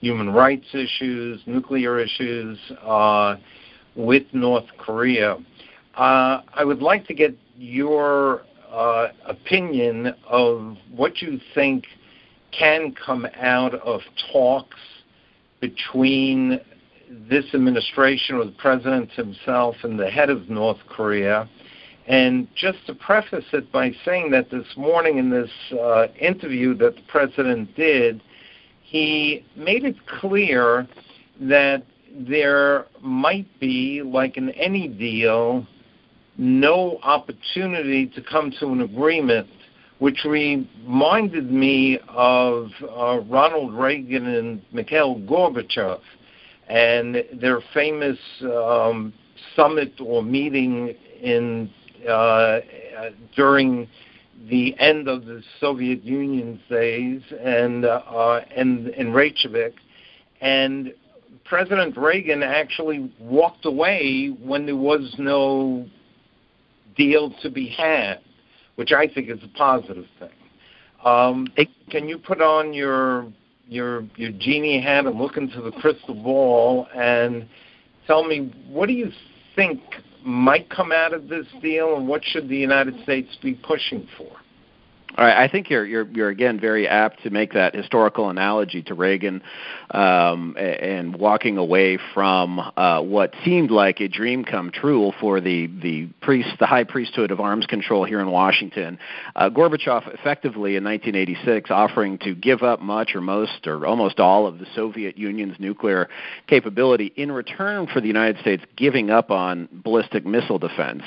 human 0.01 0.31
rights 0.31 0.67
issues, 0.73 1.41
nuclear 1.47 1.99
issues 1.99 2.59
uh, 2.83 3.37
with 3.97 4.25
North 4.33 4.67
Korea. 4.79 5.37
Uh, 5.97 6.43
I 6.55 6.65
would 6.65 6.81
like 6.81 7.07
to 7.09 7.15
get 7.15 7.37
your 7.57 8.43
uh, 8.71 9.09
opinion 9.27 10.15
of 10.29 10.77
what 10.95 11.21
you 11.21 11.41
think 11.55 11.85
can 12.57 12.95
come 12.95 13.27
out 13.37 13.75
of 13.75 14.01
talks 14.33 14.79
between 15.61 16.61
this 17.29 17.45
administration 17.55 18.37
or 18.37 18.45
the 18.45 18.53
president 18.53 19.11
himself 19.13 19.77
and 19.83 19.99
the 19.99 20.11
head 20.11 20.31
of 20.31 20.49
North 20.49 20.79
Korea. 20.89 21.49
And 22.07 22.49
just 22.55 22.79
to 22.87 22.95
preface 22.95 23.45
it 23.53 23.71
by 23.73 23.93
saying 24.05 24.31
that 24.31 24.51
this 24.51 24.67
morning 24.77 25.19
in 25.19 25.31
this 25.31 25.51
uh, 25.73 26.07
interview 26.19 26.75
that 26.79 26.97
the 26.97 27.03
president 27.09 27.75
did, 27.77 28.23
he 28.89 29.45
made 29.55 29.85
it 29.85 29.97
clear 30.07 30.89
that 31.41 31.83
there 32.11 32.87
might 33.03 33.47
be, 33.61 34.01
like 34.03 34.39
in 34.39 34.49
any 34.51 34.89
deal, 34.89 35.67
no 36.39 36.99
opportunity 37.03 38.07
to 38.07 38.23
come 38.23 38.51
to 38.59 38.67
an 38.69 38.81
agreement 38.81 39.47
which 39.99 40.25
reminded 40.25 41.51
me 41.51 41.99
of 42.09 42.71
uh, 42.83 43.21
Ronald 43.29 43.75
Reagan 43.75 44.27
and 44.27 44.63
Mikhail 44.73 45.17
Gorbachev 45.17 46.01
and 46.69 47.25
their 47.35 47.61
famous 47.75 48.19
um, 48.43 49.13
summit 49.55 49.93
or 50.01 50.23
meeting 50.23 50.95
in 51.21 51.71
uh, 52.09 52.61
during 53.37 53.89
the 54.49 54.79
end 54.79 55.09
of 55.09 55.25
the 55.25 55.43
Soviet 55.61 56.05
Union 56.05 56.61
days 56.71 57.23
and 57.41 57.85
uh, 57.85 58.41
and 58.55 58.89
in 58.89 59.13
Reykjavik, 59.13 59.75
and 60.41 60.93
President 61.45 61.97
Reagan 61.97 62.43
actually 62.43 63.11
walked 63.19 63.65
away 63.65 64.29
when 64.43 64.67
there 64.67 64.77
was 64.77 65.15
no 65.19 65.87
deal 66.97 67.35
to 67.43 67.51
be 67.51 67.69
had, 67.69 68.21
which 68.77 68.93
I 68.93 69.09
think 69.09 69.31
is 69.31 69.39
a 69.43 69.59
positive 69.59 70.07
thing. 70.19 70.29
Um, 71.05 71.47
can 71.91 72.09
you 72.09 72.19
put 72.19 72.41
on 72.41 72.73
your 72.73 73.33
your 73.67 74.05
your 74.17 74.33
genie 74.33 74.81
hat 74.81 75.07
and 75.07 75.19
look 75.19 75.37
into 75.37 75.61
the 75.61 75.73
crystal 75.73 76.15
ball 76.15 76.87
and 76.95 77.47
tell 78.07 78.25
me 78.25 78.53
what 78.69 78.87
do 78.87 78.93
you 78.93 79.11
think 79.55 79.81
might 80.29 80.69
come 80.69 80.93
out 80.93 81.15
of 81.15 81.29
this 81.29 81.47
deal 81.63 81.97
and 81.97 82.07
what 82.07 82.23
should 82.23 82.49
the 82.49 82.57
United 82.57 83.03
States 83.03 83.37
be 83.43 83.55
pushing 83.55 84.07
for? 84.17 84.31
All 85.19 85.25
right, 85.25 85.37
I 85.37 85.49
think 85.49 85.69
you're 85.69 85.85
you're 85.85 86.07
you're 86.13 86.29
again 86.29 86.61
very 86.61 86.87
apt 86.87 87.25
to 87.25 87.31
make 87.31 87.55
that 87.55 87.75
historical 87.75 88.31
analogy 88.31 88.83
to 88.85 88.95
Reagan, 88.95 89.43
um, 89.91 90.57
and 90.57 91.17
walking 91.17 91.59
away 91.59 91.99
from 92.15 92.61
uh, 92.61 93.01
what 93.01 93.35
seemed 93.45 93.73
like 93.73 93.99
a 93.99 94.07
dream 94.07 94.45
come 94.45 94.71
true 94.71 95.11
for 95.21 95.41
the 95.41 95.67
the 95.83 96.07
priest, 96.23 96.51
the 96.61 96.67
high 96.67 96.85
priesthood 96.85 97.33
of 97.33 97.41
arms 97.41 97.67
control 97.67 98.05
here 98.05 98.21
in 98.21 98.31
Washington. 98.31 98.97
Uh, 99.35 99.51
Gorbachev 99.51 100.07
effectively 100.15 100.77
in 100.77 100.85
1986 100.85 101.69
offering 101.69 102.19
to 102.19 102.37
give 102.37 102.63
up 102.63 102.81
much 102.81 103.17
or 103.17 103.21
most 103.21 103.67
or 103.67 103.87
almost 103.87 104.21
all 104.21 104.47
of 104.47 104.61
the 104.61 104.67
Soviet 104.77 105.19
Union's 105.19 105.59
nuclear 105.59 106.09
capability 106.47 107.13
in 107.17 107.33
return 107.33 107.89
for 107.89 108.01
the 108.01 108.07
United 108.07 108.41
States 108.41 108.63
giving 108.77 109.11
up 109.11 109.33
on 109.33 109.69
ballistic 109.73 110.25
missile 110.25 110.61
defense, 110.61 111.03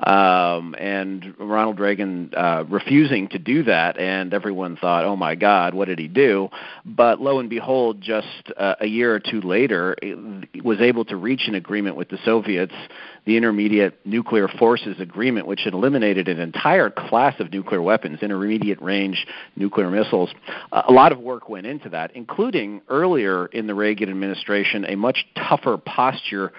um, 0.00 0.74
and 0.78 1.34
Ronald 1.38 1.80
Reagan 1.80 2.30
uh, 2.36 2.64
refusing 2.68 3.26
to 3.28 3.38
do 3.38 3.53
that, 3.62 3.98
and 3.98 4.34
everyone 4.34 4.76
thought, 4.76 5.04
"Oh 5.04 5.16
my 5.16 5.34
God, 5.34 5.72
what 5.74 5.86
did 5.86 5.98
he 5.98 6.08
do?" 6.08 6.48
But 6.84 7.20
lo 7.20 7.38
and 7.38 7.48
behold, 7.48 8.00
just 8.00 8.52
uh, 8.56 8.74
a 8.80 8.86
year 8.86 9.14
or 9.14 9.20
two 9.20 9.40
later, 9.40 9.96
was 10.62 10.80
able 10.80 11.04
to 11.06 11.16
reach 11.16 11.46
an 11.46 11.54
agreement 11.54 11.96
with 11.96 12.08
the 12.08 12.18
Soviets, 12.24 12.74
the 13.24 13.36
Intermediate 13.36 14.04
Nuclear 14.04 14.48
Forces 14.48 15.00
Agreement, 15.00 15.46
which 15.46 15.60
had 15.62 15.74
eliminated 15.74 16.28
an 16.28 16.40
entire 16.40 16.90
class 16.90 17.38
of 17.40 17.52
nuclear 17.52 17.82
weapons, 17.82 18.18
intermediate 18.22 18.80
range 18.82 19.26
nuclear 19.56 19.90
missiles. 19.90 20.30
Uh, 20.72 20.82
a 20.88 20.92
lot 20.92 21.12
of 21.12 21.18
work 21.18 21.48
went 21.48 21.66
into 21.66 21.88
that, 21.88 22.14
including 22.14 22.82
earlier 22.88 23.46
in 23.46 23.66
the 23.66 23.74
Reagan 23.74 24.10
administration, 24.10 24.84
a 24.86 24.96
much 24.96 25.26
tougher 25.36 25.78
posture 25.78 26.52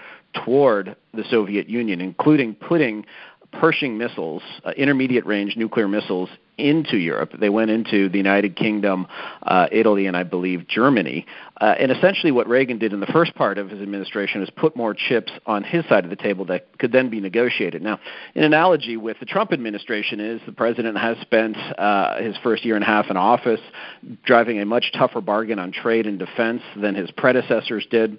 toward 0.43 0.95
the 1.13 1.23
Soviet 1.29 1.69
Union, 1.69 2.01
including 2.01 2.53
putting 2.55 3.05
Pershing 3.59 3.97
missiles, 3.97 4.43
uh, 4.63 4.71
intermediate 4.71 5.25
range 5.25 5.55
nuclear 5.55 5.87
missiles, 5.87 6.29
into 6.57 6.97
Europe. 6.97 7.31
They 7.37 7.49
went 7.49 7.71
into 7.71 8.09
the 8.09 8.17
United 8.17 8.55
Kingdom, 8.55 9.07
uh, 9.43 9.67
Italy, 9.71 10.07
and 10.07 10.15
I 10.15 10.23
believe 10.23 10.67
Germany. 10.67 11.25
Uh, 11.59 11.75
and 11.79 11.91
essentially, 11.91 12.31
what 12.31 12.47
Reagan 12.47 12.77
did 12.77 12.93
in 12.93 12.99
the 12.99 13.07
first 13.07 13.35
part 13.35 13.57
of 13.57 13.69
his 13.69 13.81
administration 13.81 14.41
is 14.41 14.49
put 14.49 14.75
more 14.75 14.93
chips 14.93 15.31
on 15.45 15.63
his 15.63 15.85
side 15.87 16.03
of 16.03 16.09
the 16.09 16.15
table 16.15 16.45
that 16.45 16.77
could 16.77 16.91
then 16.91 17.09
be 17.09 17.19
negotiated. 17.19 17.81
Now, 17.81 17.99
an 18.35 18.43
analogy 18.43 18.97
with 18.97 19.19
the 19.19 19.25
Trump 19.25 19.51
administration 19.51 20.19
is 20.19 20.41
the 20.45 20.51
president 20.51 20.97
has 20.97 21.17
spent 21.21 21.57
uh, 21.57 22.21
his 22.21 22.35
first 22.43 22.65
year 22.65 22.75
and 22.75 22.83
a 22.83 22.87
half 22.87 23.09
in 23.09 23.17
office 23.17 23.61
driving 24.25 24.59
a 24.59 24.65
much 24.65 24.91
tougher 24.93 25.21
bargain 25.21 25.59
on 25.59 25.71
trade 25.71 26.05
and 26.07 26.19
defense 26.19 26.61
than 26.75 26.95
his 26.95 27.11
predecessors 27.11 27.85
did. 27.89 28.17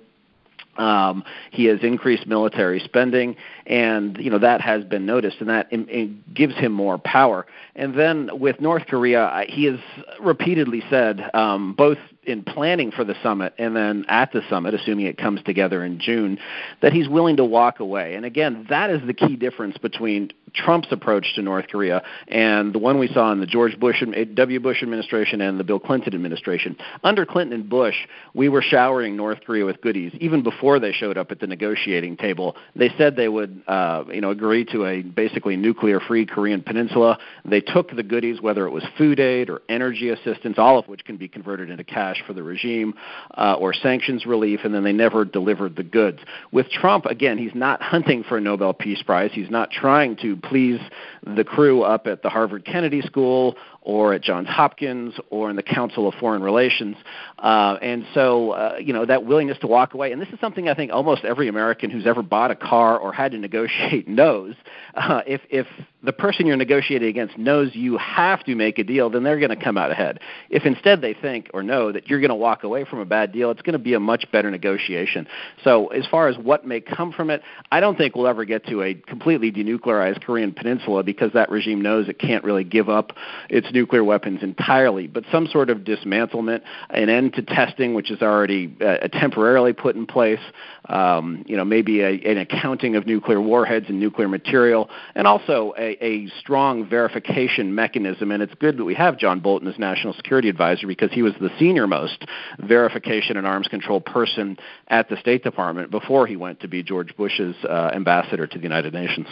Um, 0.79 1.25
he 1.51 1.65
has 1.67 1.81
increased 1.83 2.27
military 2.27 2.81
spending, 2.81 3.37
and 3.67 4.17
you 4.19 4.31
know 4.31 4.39
that 4.39 4.61
has 4.61 4.85
been 4.85 5.07
noticed, 5.07 5.39
and 5.41 5.49
that 5.49 5.69
it, 5.71 5.89
it 5.89 6.35
gives 6.35 6.55
him 6.55 6.73
more 6.73 6.99
power. 6.99 7.47
And 7.75 7.99
then 7.99 8.31
with 8.33 8.61
North 8.61 8.87
Korea, 8.87 9.45
he 9.49 9.65
has 9.65 9.79
repeatedly 10.21 10.83
said, 10.89 11.31
um, 11.35 11.75
both 11.75 11.99
in 12.27 12.43
planning 12.43 12.91
for 12.91 13.05
the 13.05 13.15
summit 13.23 13.55
and 13.59 13.75
then 13.75 14.05
at 14.09 14.33
the 14.33 14.43
summit, 14.49 14.75
assuming 14.75 15.07
it 15.07 15.17
comes 15.17 15.43
together 15.45 15.85
in 15.85 15.99
June, 15.99 16.39
that 16.83 16.93
he's 16.93 17.09
willing 17.09 17.37
to 17.37 17.45
walk 17.45 17.81
away. 17.81 18.15
And 18.15 18.25
again, 18.25 18.67
that 18.69 18.91
is 18.91 19.01
the 19.07 19.15
key 19.15 19.37
difference 19.37 19.79
between 19.79 20.33
Trump's 20.55 20.89
approach 20.91 21.35
to 21.35 21.43
North 21.43 21.67
Korea 21.69 22.03
and 22.29 22.73
the 22.73 22.79
one 22.79 22.99
we 22.99 23.09
saw 23.09 23.31
in 23.33 23.41
the 23.41 23.47
George 23.47 23.79
Bush 23.79 24.03
W. 24.35 24.61
Bush 24.61 24.83
administration 24.83 25.41
and 25.41 25.61
the 25.61 25.65
Bill 25.65 25.79
Clinton 25.79 26.15
administration. 26.15 26.77
Under 27.05 27.27
Clinton 27.27 27.61
and 27.61 27.69
Bush, 27.69 27.97
we 28.35 28.49
were 28.49 28.63
showering 28.63 29.17
North 29.17 29.41
Korea 29.45 29.65
with 29.65 29.81
goodies 29.81 30.13
even 30.21 30.43
before 30.43 30.79
they 30.79 30.93
showed 30.93 31.19
up 31.19 31.31
at 31.31 31.41
the 31.41 31.47
negotiating 31.47 32.17
table. 32.17 32.57
They 32.75 32.91
said 32.97 33.17
they 33.17 33.29
would, 33.29 33.63
uh, 33.67 34.05
you 34.09 34.21
know, 34.21 34.31
agree 34.31 34.65
to 34.67 34.87
a 34.87 35.03
basically 35.03 35.57
nuclear-free 35.57 36.27
Korean 36.27 36.63
peninsula. 36.63 37.19
They 37.45 37.61
took 37.61 37.95
the 37.95 38.03
goodies, 38.03 38.41
whether 38.41 38.67
it 38.67 38.71
was 38.71 38.85
food 38.97 39.21
aid 39.21 39.51
or 39.51 39.63
energy 39.69 40.09
assistance, 40.09 40.59
all 40.59 40.79
of 40.79 40.89
which 40.89 41.05
can 41.05 41.17
be 41.17 41.29
converted 41.29 41.71
into 41.71 41.85
cash 41.85 42.16
for 42.27 42.33
the 42.33 42.43
regime, 42.43 42.95
uh, 43.37 43.57
or 43.59 43.73
sanctions 43.73 44.27
relief, 44.27 44.61
and 44.65 44.75
then 44.75 44.85
they 44.85 44.93
never 44.93 45.25
delivered 45.25 45.77
the 45.77 45.83
goods. 45.83 46.19
With 46.53 46.71
Trump, 46.71 47.07
again, 47.07 47.39
he's 47.39 47.55
not 47.55 47.83
hunting 47.83 48.25
for 48.25 48.39
a 48.39 48.41
Nobel 48.41 48.73
Peace 48.73 49.03
Prize. 49.03 49.31
He's 49.33 49.51
not 49.51 49.71
trying 49.71 50.17
to 50.17 50.37
please 50.37 50.81
the 51.25 51.45
crew 51.45 51.83
up 51.83 52.07
at 52.07 52.23
the 52.23 52.29
Harvard 52.29 52.65
Kennedy 52.65 53.03
School 53.03 53.57
or 53.87 54.15
at 54.15 54.21
Johns 54.21 54.49
Hopkins 54.49 55.15
or 55.31 55.49
in 55.49 55.55
the 55.55 55.63
Council 55.63 56.09
of 56.09 56.15
Foreign 56.15 56.43
Relations. 56.43 56.97
Uh, 57.39 57.79
and 57.81 58.05
so, 58.15 58.51
uh, 58.51 58.77
you 58.81 58.93
know, 58.93 59.07
that 59.07 59.25
willingness 59.25 59.59
to 59.59 59.69
walk 59.69 59.95
away, 59.95 60.11
and 60.11 60.21
this 60.21 60.29
is 60.31 60.41
something 60.41 60.69
I 60.69 60.75
think 60.75 60.93
almost 60.93 61.25
every 61.25 61.47
American 61.47 61.91
who's 61.91 62.05
ever 62.05 62.21
bought 62.21 62.51
a 62.51 62.57
car 62.57 62.99
or 62.99 63.13
had 63.13 63.31
to 63.31 63.39
negotiate 63.39 64.09
knows. 64.09 64.55
Uh, 64.95 65.23
if, 65.25 65.41
if 65.51 65.69
the 66.03 66.13
person 66.13 66.47
you're 66.47 66.57
negotiating 66.57 67.09
against 67.09 67.39
knows 67.39 67.77
you 67.77 67.97
have 67.99 68.43
to 68.45 68.57
make 68.57 68.79
a 68.81 68.85
deal, 68.85 69.09
then 69.09 69.23
they're 69.23 69.39
going 69.39 69.57
to 69.57 69.65
come 69.65 69.79
out 69.79 69.93
ahead. 69.93 70.19
If 70.51 70.67
instead 70.67 71.01
they 71.01 71.15
think 71.15 71.49
or 71.55 71.63
know 71.63 71.93
that 71.93 72.06
you're 72.09 72.21
going 72.21 72.31
to 72.31 72.35
walk 72.35 72.65
away 72.65 72.85
from 72.85 73.01
a 73.01 73.05
bad 73.05 73.33
deal, 73.33 73.51
it's 73.51 73.63
going 73.63 73.73
to 73.75 73.79
be 73.79 73.95
a 73.95 74.01
much 74.01 74.31
better 74.33 74.51
negotiation. 74.51 75.27
So, 75.65 75.89
as 75.89 76.07
far 76.07 76.29
as 76.29 76.37
what 76.39 76.67
may 76.67 76.81
come 76.81 77.13
from 77.13 77.31
it, 77.31 77.43
I 77.71 77.81
don't 77.81 77.97
think 77.97 78.15
we'll 78.15 78.27
ever 78.27 78.45
get 78.45 78.67
to 78.67 78.83
a 78.83 78.95
completely 78.95 79.53
denuclearized 79.53 80.25
Korean 80.25 80.53
peninsula 80.53 81.03
because 81.03 81.33
that 81.33 81.51
regime 81.51 81.81
knows 81.81 82.09
it 82.09 82.19
can't 82.19 82.45
really 82.45 82.65
give 82.65 82.89
up 82.89 83.13
its 83.49 83.67
nuclear 83.73 84.05
weapons 84.05 84.43
entirely, 84.43 85.07
but 85.07 85.25
some 85.31 85.47
sort 85.47 85.71
of 85.71 85.79
dismantlement, 85.79 86.63
an 86.91 87.09
end 87.09 87.35
to 87.35 87.43
testing, 87.43 87.95
which 87.95 88.11
is 88.11 88.23
already 88.23 88.75
uh, 88.81 89.09
temporarily 89.09 89.73
put 89.73 89.97
in 89.97 90.07
place, 90.07 90.41
um, 90.89 91.45
you 91.47 91.57
know, 91.57 91.65
maybe 91.65 92.01
a, 92.01 92.13
an 92.25 92.39
accounting 92.39 92.97
of 92.97 93.07
nuclear 93.07 93.41
warheads 93.41 93.87
and 93.89 93.99
nuclear 93.99 94.29
material, 94.29 94.89
and 95.15 95.27
also 95.27 95.75
a, 95.79 96.03
a 96.05 96.29
strong 96.41 96.89
verification 96.89 97.75
mechanism. 97.75 98.31
And 98.31 98.43
it's 98.43 98.55
good 98.55 98.77
that 98.79 98.85
we 98.85 98.95
have 98.95 99.19
John 99.19 99.41
Bolton 99.41 99.69
as 99.69 99.79
National 99.79 100.13
Security 100.15 100.49
Advisor 100.49 100.87
because 100.87 101.13
he 101.13 101.23
was 101.23 101.35
the 101.41 101.51
senior 101.59 101.87
most 101.87 102.25
verification 102.61 103.37
and 103.37 103.47
arms 103.47 103.69
control 103.69 104.01
person 104.01 104.57
at 104.89 105.09
the 105.09 105.17
State 105.19 105.43
Department 105.43 105.91
before 105.91 106.27
he 106.27 106.37
went 106.37 106.61
to 106.61 106.69
be 106.69 106.83
George 106.83 107.17
Bush's 107.17 107.57
uh, 107.65 107.91
ambassador 107.95 108.47
to 108.47 108.59
the 108.59 108.63
United 108.63 108.93
Nations 108.93 109.27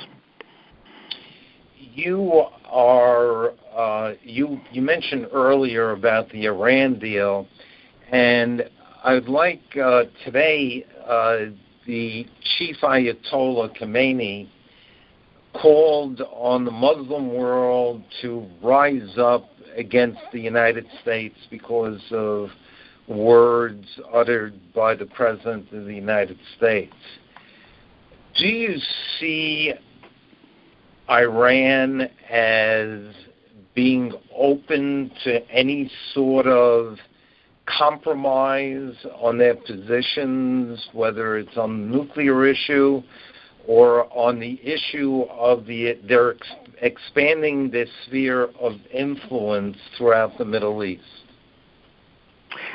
you 1.94 2.44
are 2.66 3.52
uh, 3.74 4.14
you 4.22 4.60
you 4.72 4.82
mentioned 4.82 5.28
earlier 5.32 5.92
about 5.92 6.28
the 6.30 6.46
Iran 6.46 6.98
deal, 6.98 7.46
and 8.10 8.68
I'd 9.06 9.28
like 9.28 9.60
uh, 9.76 10.04
today 10.24 10.82
uh, 11.06 11.52
the 11.86 12.26
chief 12.56 12.76
Ayatollah 12.82 13.78
Khamenei 13.78 14.48
called 15.52 16.22
on 16.32 16.64
the 16.64 16.70
Muslim 16.70 17.34
world 17.34 18.02
to 18.22 18.46
rise 18.62 19.18
up 19.18 19.50
against 19.76 20.20
the 20.32 20.40
United 20.40 20.86
States 21.02 21.36
because 21.50 22.00
of 22.12 22.48
words 23.06 23.86
uttered 24.10 24.54
by 24.72 24.94
the 24.94 25.04
President 25.04 25.70
of 25.70 25.84
the 25.84 25.94
United 25.94 26.38
States. 26.56 26.96
Do 28.38 28.46
you 28.46 28.78
see 29.20 29.74
Iran 31.10 32.08
as 32.30 33.14
being 33.74 34.14
open 34.34 35.10
to 35.24 35.46
any 35.50 35.90
sort 36.14 36.46
of 36.46 36.96
compromise 37.66 38.94
on 39.20 39.38
their 39.38 39.54
positions, 39.54 40.88
whether 40.92 41.38
it's 41.38 41.56
on 41.56 41.90
the 41.90 41.96
nuclear 41.96 42.46
issue 42.46 43.02
or 43.66 44.06
on 44.16 44.38
the 44.38 44.60
issue 44.62 45.22
of 45.30 45.64
the 45.66 45.98
they're 46.06 46.32
ex- 46.32 46.48
expanding 46.82 47.70
their 47.70 47.86
sphere 48.06 48.48
of 48.60 48.74
influence 48.92 49.76
throughout 49.96 50.36
the 50.36 50.44
Middle 50.44 50.84
East. 50.84 51.02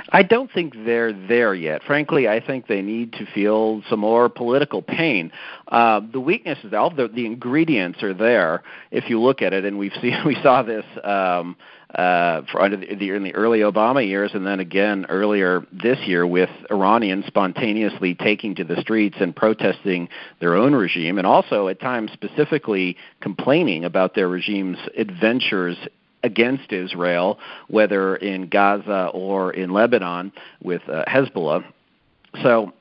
I 0.09 0.23
don't 0.23 0.51
think 0.51 0.73
they're 0.85 1.13
there 1.13 1.53
yet. 1.53 1.83
Frankly, 1.83 2.27
I 2.27 2.39
think 2.39 2.67
they 2.67 2.81
need 2.81 3.13
to 3.13 3.25
feel 3.33 3.81
some 3.89 3.99
more 3.99 4.29
political 4.29 4.81
pain. 4.81 5.31
Uh, 5.67 6.01
the 6.11 6.19
weaknesses, 6.19 6.73
all 6.73 6.89
the, 6.89 7.07
the 7.07 7.25
ingredients 7.25 8.01
are 8.03 8.13
there 8.13 8.63
if 8.91 9.09
you 9.09 9.19
look 9.19 9.41
at 9.41 9.53
it, 9.53 9.65
and 9.65 9.77
we've 9.77 9.93
seen 10.01 10.17
we 10.25 10.35
saw 10.41 10.63
this 10.63 10.85
um, 11.03 11.55
uh, 11.95 12.41
for 12.51 12.61
under 12.61 12.77
the, 12.77 12.95
the, 12.95 13.11
in 13.11 13.23
the 13.23 13.33
early 13.33 13.59
Obama 13.59 14.05
years, 14.05 14.31
and 14.33 14.45
then 14.45 14.59
again 14.59 15.05
earlier 15.09 15.65
this 15.71 15.97
year 16.05 16.25
with 16.25 16.49
Iranians 16.69 17.25
spontaneously 17.25 18.15
taking 18.15 18.55
to 18.55 18.63
the 18.63 18.79
streets 18.81 19.17
and 19.19 19.35
protesting 19.35 20.07
their 20.39 20.55
own 20.55 20.73
regime, 20.73 21.17
and 21.17 21.25
also 21.25 21.67
at 21.67 21.79
times 21.79 22.11
specifically 22.11 22.95
complaining 23.21 23.85
about 23.85 24.13
their 24.13 24.27
regime's 24.27 24.77
adventures 24.97 25.77
against 26.23 26.71
Israel, 26.71 27.39
whether 27.67 28.15
in 28.15 28.49
Gaza 28.49 29.11
or 29.13 29.51
in 29.51 29.71
Lebanon 29.71 30.31
with 30.61 30.81
uh, 30.89 31.03
Hezbollah. 31.07 31.63
So 32.43 32.73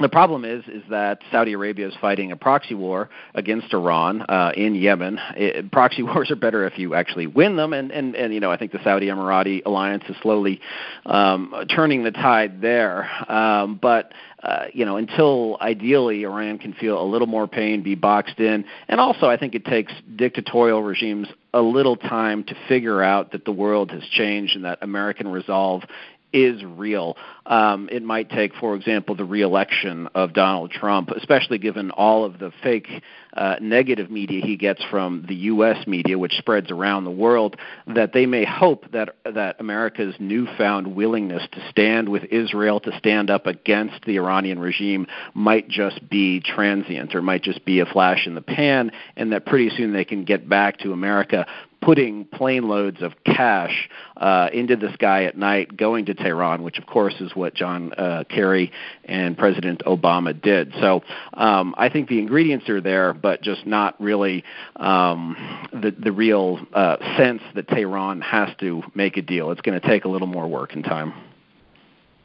the 0.00 0.08
problem 0.08 0.44
is 0.44 0.62
is 0.68 0.82
that 0.90 1.18
Saudi 1.32 1.54
Arabia 1.54 1.88
is 1.88 1.94
fighting 2.00 2.30
a 2.30 2.36
proxy 2.36 2.74
war 2.74 3.10
against 3.34 3.72
Iran 3.72 4.22
uh, 4.22 4.52
in 4.56 4.74
Yemen. 4.76 5.18
It, 5.36 5.72
proxy 5.72 6.02
wars 6.04 6.30
are 6.30 6.36
better 6.36 6.66
if 6.66 6.78
you 6.78 6.94
actually 6.94 7.26
win 7.26 7.56
them, 7.56 7.72
and 7.72 7.90
and 7.90 8.14
and 8.14 8.32
you 8.32 8.40
know 8.40 8.50
I 8.50 8.56
think 8.56 8.72
the 8.72 8.82
Saudi 8.84 9.06
Emirati 9.06 9.62
alliance 9.66 10.04
is 10.08 10.16
slowly 10.22 10.60
um, 11.06 11.52
turning 11.74 12.04
the 12.04 12.12
tide 12.12 12.60
there. 12.60 13.10
Um, 13.30 13.78
but 13.80 14.12
uh, 14.48 14.64
you 14.72 14.86
know, 14.86 14.96
until 14.96 15.58
ideally 15.60 16.22
Iran 16.22 16.56
can 16.56 16.72
feel 16.72 16.98
a 16.98 17.04
little 17.04 17.26
more 17.26 17.46
pain, 17.46 17.82
be 17.82 17.94
boxed 17.94 18.40
in, 18.40 18.64
and 18.88 18.98
also 18.98 19.26
I 19.26 19.36
think 19.36 19.54
it 19.54 19.66
takes 19.66 19.92
dictatorial 20.16 20.82
regimes 20.82 21.28
a 21.52 21.60
little 21.60 21.96
time 21.96 22.44
to 22.44 22.54
figure 22.66 23.02
out 23.02 23.32
that 23.32 23.44
the 23.44 23.52
world 23.52 23.90
has 23.90 24.02
changed 24.04 24.56
and 24.56 24.64
that 24.64 24.78
American 24.80 25.28
resolve 25.28 25.82
is 26.32 26.62
real. 26.64 27.16
Um, 27.46 27.88
it 27.90 28.02
might 28.02 28.28
take, 28.30 28.54
for 28.54 28.74
example, 28.74 29.14
the 29.14 29.24
reelection 29.24 30.08
of 30.14 30.34
Donald 30.34 30.70
Trump, 30.70 31.10
especially 31.10 31.58
given 31.58 31.90
all 31.90 32.24
of 32.24 32.38
the 32.38 32.52
fake 32.62 32.88
uh, 33.34 33.56
negative 33.60 34.10
media 34.10 34.44
he 34.44 34.56
gets 34.56 34.82
from 34.90 35.24
the 35.28 35.34
U.S. 35.34 35.86
media, 35.86 36.18
which 36.18 36.32
spreads 36.32 36.70
around 36.70 37.04
the 37.04 37.10
world, 37.10 37.56
that 37.86 38.12
they 38.12 38.26
may 38.26 38.44
hope 38.44 38.90
that 38.92 39.16
that 39.24 39.56
America's 39.60 40.14
newfound 40.18 40.94
willingness 40.94 41.46
to 41.52 41.70
stand 41.70 42.08
with 42.08 42.24
Israel, 42.24 42.80
to 42.80 42.96
stand 42.98 43.30
up 43.30 43.46
against 43.46 44.04
the 44.04 44.16
Iranian 44.16 44.58
regime, 44.58 45.06
might 45.34 45.68
just 45.68 46.06
be 46.08 46.40
transient 46.40 47.14
or 47.14 47.22
might 47.22 47.42
just 47.42 47.64
be 47.64 47.80
a 47.80 47.86
flash 47.86 48.26
in 48.26 48.34
the 48.34 48.42
pan, 48.42 48.90
and 49.16 49.32
that 49.32 49.46
pretty 49.46 49.70
soon 49.70 49.92
they 49.92 50.04
can 50.04 50.24
get 50.24 50.48
back 50.48 50.78
to 50.78 50.92
America 50.92 51.46
putting 51.80 52.24
plane 52.24 52.68
loads 52.68 53.02
of 53.02 53.12
cash 53.24 53.88
uh, 54.16 54.48
into 54.52 54.76
the 54.76 54.92
sky 54.94 55.24
at 55.24 55.36
night, 55.36 55.76
going 55.76 56.06
to 56.06 56.14
Tehran, 56.14 56.62
which 56.62 56.78
of 56.78 56.86
course 56.86 57.14
is 57.20 57.34
what 57.34 57.54
John 57.54 57.92
uh, 57.94 58.24
Kerry 58.28 58.72
and 59.04 59.36
President 59.36 59.82
Obama 59.86 60.40
did. 60.40 60.72
So 60.80 61.02
um, 61.34 61.74
I 61.78 61.88
think 61.88 62.08
the 62.08 62.18
ingredients 62.18 62.68
are 62.68 62.80
there, 62.80 63.12
but 63.12 63.42
just 63.42 63.66
not 63.66 64.00
really 64.00 64.44
um, 64.76 65.36
the 65.72 65.90
the 65.90 66.12
real 66.12 66.58
uh, 66.72 66.96
sense 67.16 67.42
that 67.54 67.68
Tehran 67.68 68.20
has 68.20 68.48
to 68.60 68.82
make 68.94 69.16
a 69.16 69.22
deal. 69.22 69.50
It's 69.50 69.60
going 69.60 69.80
to 69.80 69.86
take 69.86 70.04
a 70.04 70.08
little 70.08 70.26
more 70.26 70.48
work 70.48 70.74
and 70.74 70.84
time. 70.84 71.14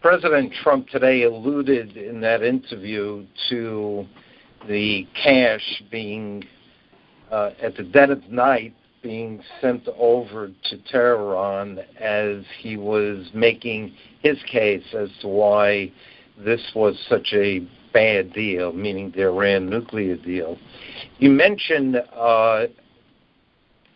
President 0.01 0.51
Trump 0.61 0.89
today 0.89 1.23
alluded 1.23 1.95
in 1.95 2.19
that 2.21 2.43
interview 2.43 3.25
to 3.49 4.05
the 4.67 5.07
cash 5.15 5.81
being 5.91 6.43
uh, 7.31 7.51
at 7.61 7.77
the 7.77 7.83
dead 7.83 8.09
of 8.09 8.29
night 8.29 8.73
being 9.03 9.43
sent 9.61 9.87
over 9.99 10.47
to 10.47 10.77
Tehran 10.89 11.79
as 11.99 12.43
he 12.59 12.77
was 12.77 13.29
making 13.33 13.93
his 14.21 14.37
case 14.49 14.85
as 14.97 15.09
to 15.21 15.27
why 15.27 15.91
this 16.43 16.61
was 16.73 16.97
such 17.07 17.33
a 17.33 17.67
bad 17.93 18.33
deal, 18.33 18.71
meaning 18.71 19.11
the 19.15 19.23
Iran 19.23 19.69
nuclear 19.69 20.15
deal. 20.15 20.57
You 21.19 21.29
mentioned 21.29 21.97
uh, 21.97 22.67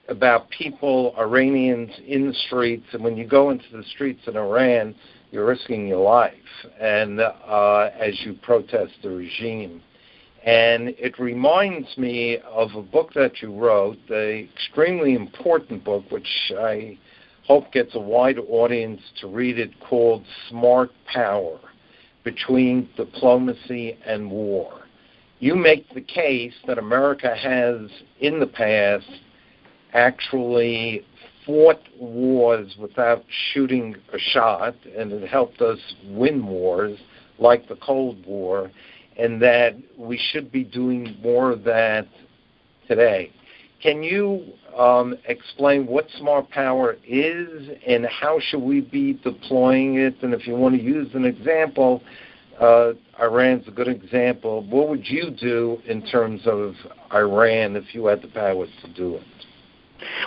about 0.10 0.50
people, 0.50 1.16
Iranians 1.18 1.92
in 2.06 2.28
the 2.28 2.34
streets, 2.34 2.86
and 2.92 3.04
when 3.04 3.18
you 3.18 3.26
go 3.26 3.50
into 3.50 3.66
the 3.72 3.84
streets 3.84 4.22
in 4.28 4.38
Iran, 4.38 4.94
you're 5.32 5.46
risking 5.46 5.88
your 5.88 6.04
life, 6.04 6.34
and 6.80 7.20
uh, 7.20 7.90
as 8.00 8.14
you 8.24 8.34
protest 8.44 8.94
the 9.04 9.10
regime. 9.10 9.82
And 10.46 10.89
it 10.89 11.20
reminds 11.20 11.98
me 11.98 12.38
of 12.46 12.75
a 12.75 12.82
book 12.82 13.13
that 13.15 13.41
you 13.41 13.54
wrote, 13.54 13.97
the 14.08 14.47
extremely 14.54 15.13
important 15.13 15.84
book, 15.84 16.10
which 16.10 16.52
I 16.58 16.97
hope 17.45 17.71
gets 17.71 17.95
a 17.95 18.00
wide 18.00 18.38
audience 18.50 19.02
to 19.21 19.28
read 19.28 19.60
it, 19.60 19.71
called 19.80 20.23
Smart 20.50 20.91
Power 21.12 21.60
Between 22.23 22.89
Diplomacy 22.95 23.97
and 24.06 24.30
War. 24.30 24.82
You 25.39 25.56
make 25.56 25.93
the 25.93 26.02
case 26.02 26.54
that 26.65 26.78
America 26.78 27.36
has, 27.36 27.89
in 28.19 28.39
the 28.39 28.47
past, 28.47 29.10
actually 29.93 31.06
fought 31.45 31.82
wars 32.00 32.76
without 32.80 33.23
shooting 33.54 33.95
a 34.13 34.19
shot, 34.19 34.76
and 34.97 35.12
it 35.12 35.28
helped 35.28 35.62
us 35.62 35.80
win 36.06 36.45
wars 36.45 36.97
like 37.39 37.67
the 37.69 37.76
Cold 37.78 38.26
War 38.26 38.71
and 39.17 39.41
that 39.41 39.75
we 39.97 40.19
should 40.32 40.51
be 40.51 40.63
doing 40.63 41.17
more 41.21 41.51
of 41.51 41.63
that 41.63 42.08
today. 42.88 43.32
Can 43.82 44.01
you 44.01 44.53
um, 44.77 45.15
explain 45.27 45.86
what 45.86 46.08
smart 46.17 46.49
power 46.49 46.97
is 47.08 47.69
and 47.86 48.06
how 48.08 48.39
should 48.39 48.62
we 48.62 48.82
be 48.82 49.13
deploying 49.13 49.95
it? 49.95 50.15
And 50.23 50.34
if 50.34 50.47
you 50.47 50.56
want 50.56 50.75
to 50.75 50.82
use 50.82 51.10
an 51.13 51.25
example, 51.25 52.01
uh, 52.60 52.93
Iran's 53.19 53.67
a 53.67 53.71
good 53.71 53.88
example. 53.88 54.63
What 54.67 54.89
would 54.89 55.08
you 55.08 55.30
do 55.30 55.80
in 55.86 56.06
terms 56.08 56.41
of 56.45 56.73
Iran 57.13 57.75
if 57.75 57.93
you 57.93 58.08
had 58.08 58.21
the 58.21 58.30
powers 58.30 58.69
to 58.84 58.93
do 58.93 59.15
it? 59.15 59.23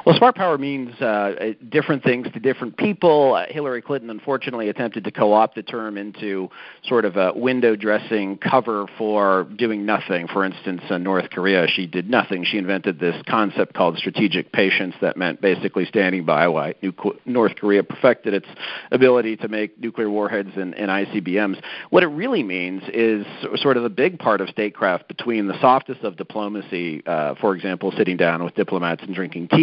Well, 0.05 0.17
smart 0.17 0.35
power 0.35 0.57
means 0.57 0.99
uh, 1.01 1.53
different 1.69 2.03
things 2.03 2.27
to 2.33 2.41
different 2.41 2.77
people. 2.77 3.35
Uh, 3.35 3.47
Hillary 3.49 3.83
Clinton, 3.83 4.11
unfortunately, 4.11 4.69
attempted 4.69 5.05
to 5.05 5.11
co 5.11 5.33
opt 5.33 5.55
the 5.55 5.63
term 5.63 5.99
into 5.99 6.49
sort 6.85 7.05
of 7.05 7.17
a 7.17 7.33
window 7.35 7.77
dressing 7.77 8.39
cover 8.39 8.87
for 8.97 9.45
doing 9.57 9.85
nothing. 9.85 10.27
For 10.29 10.45
instance, 10.45 10.83
in 10.89 11.03
North 11.03 11.31
Korea, 11.31 11.67
she 11.69 11.87
did 11.87 12.09
nothing. 12.09 12.45
She 12.45 12.59
invented 12.59 12.99
this 12.99 13.21
concept 13.29 13.75
called 13.75 13.99
strategic 13.99 14.53
patience 14.53 14.95
that 15.01 15.17
meant 15.17 15.41
basically 15.41 15.85
standing 15.85 16.25
by 16.25 16.49
while 16.49 16.73
North 17.27 17.57
Korea 17.57 17.83
perfected 17.83 18.35
its 18.35 18.49
ability 18.91 19.37
to 19.37 19.49
make 19.49 19.79
nuclear 19.79 20.11
warheads 20.11 20.51
and, 20.57 20.75
and 20.75 20.91
ICBMs. 20.91 21.61
What 21.91 22.03
it 22.03 22.09
really 22.09 22.43
means 22.43 22.83
is 22.93 23.27
sort 23.57 23.77
of 23.77 23.83
the 23.83 23.91
big 23.91 24.19
part 24.19 24.41
of 24.41 24.49
statecraft 24.49 25.09
between 25.09 25.47
the 25.47 25.61
softest 25.61 26.03
of 26.03 26.17
diplomacy, 26.17 27.03
uh, 27.07 27.35
for 27.41 27.55
example, 27.55 27.93
sitting 27.97 28.17
down 28.17 28.43
with 28.43 28.55
diplomats 28.55 29.03
and 29.03 29.15
drinking 29.15 29.49
tea 29.49 29.60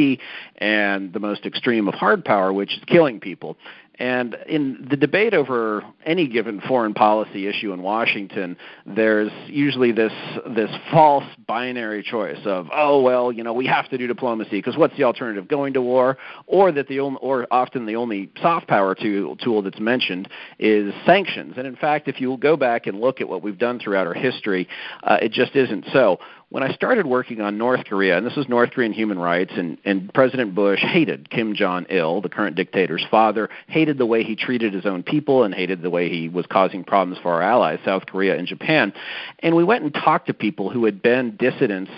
and 0.58 1.14
the 1.14 1.20
most 1.20 1.46
extreme 1.46 1.88
of 1.88 1.94
hard 1.94 2.24
power, 2.24 2.52
which 2.54 2.74
is 2.78 2.84
killing 2.88 3.20
people. 3.20 3.58
And 4.00 4.38
in 4.48 4.88
the 4.90 4.96
debate 4.96 5.34
over 5.34 5.84
any 6.06 6.28
given 6.28 6.62
foreign 6.62 6.94
policy 6.94 7.48
issue 7.48 7.74
in 7.74 7.82
Washington, 7.82 8.56
there's 8.86 9.32
usually 9.48 9.92
this 9.92 10.14
this 10.56 10.70
false 10.92 11.24
binary 11.48 12.04
choice 12.04 12.40
of 12.46 12.68
oh 12.72 13.02
well 13.02 13.32
you 13.32 13.44
know 13.44 13.54
we 13.54 13.66
have 13.66 13.90
to 13.90 13.98
do 13.98 14.06
diplomacy 14.06 14.52
because 14.52 14.78
what's 14.78 14.96
the 14.98 15.04
alternative 15.04 15.48
going 15.48 15.74
to 15.74 15.82
war 15.82 16.18
or 16.46 16.72
that 16.72 16.88
the 16.88 17.00
only 17.00 17.18
or 17.24 17.48
often 17.50 17.88
the 17.88 17.96
only 17.96 18.30
soft 18.40 18.68
power 18.68 18.94
tool 18.94 19.36
tool 19.36 19.64
that's 19.64 19.80
mentioned 19.80 20.30
is 20.60 20.94
sanctions. 21.06 21.56
And 21.58 21.66
in 21.66 21.76
fact, 21.76 22.08
if 22.08 22.22
you 22.22 22.38
go 22.38 22.56
back 22.56 22.86
and 22.86 23.00
look 23.02 23.20
at 23.20 23.28
what 23.28 23.42
we've 23.42 23.58
done 23.58 23.80
throughout 23.80 24.06
our 24.06 24.14
history, 24.14 24.68
uh, 25.04 25.18
it 25.24 25.32
just 25.32 25.56
isn't 25.56 25.86
so 25.92 26.20
when 26.50 26.64
I 26.64 26.74
started 26.74 27.06
working 27.06 27.42
on 27.42 27.58
North 27.58 27.84
Korea, 27.86 28.18
and 28.18 28.26
this 28.26 28.38
was 28.38 28.48
North 28.48 28.72
Korean 28.72 28.94
human 28.94 29.20
rights, 29.20 29.52
and, 29.58 29.78
and 29.84 30.14
President 30.14 30.56
Bush 30.56 30.80
hated 30.80 31.30
Kim 31.30 31.54
Jong 31.56 31.86
il, 31.90 32.22
the 32.22 32.30
current 32.30 32.56
dictator's 32.56 33.06
father, 33.12 33.50
hated 33.68 33.98
the 33.98 34.06
way 34.06 34.24
he 34.24 34.36
treated 34.36 34.74
his 34.74 34.86
own 34.86 35.04
people, 35.04 35.44
and 35.44 35.54
hated 35.54 35.82
the 35.82 35.90
way 35.90 36.08
he 36.08 36.30
was 36.30 36.46
causing 36.46 36.86
problems 36.86 37.20
for 37.22 37.34
our 37.34 37.42
allies, 37.42 37.80
South 37.84 38.06
Korea 38.06 38.38
and 38.38 38.48
Japan. 38.48 38.94
And 39.40 39.58
we 39.58 39.64
went 39.66 39.84
and 39.84 39.94
talked 39.94 40.28
to 40.28 40.34
people 40.34 40.70
who 40.70 40.86
had 40.86 41.02
been 41.02 41.36
dissidents 41.36 41.92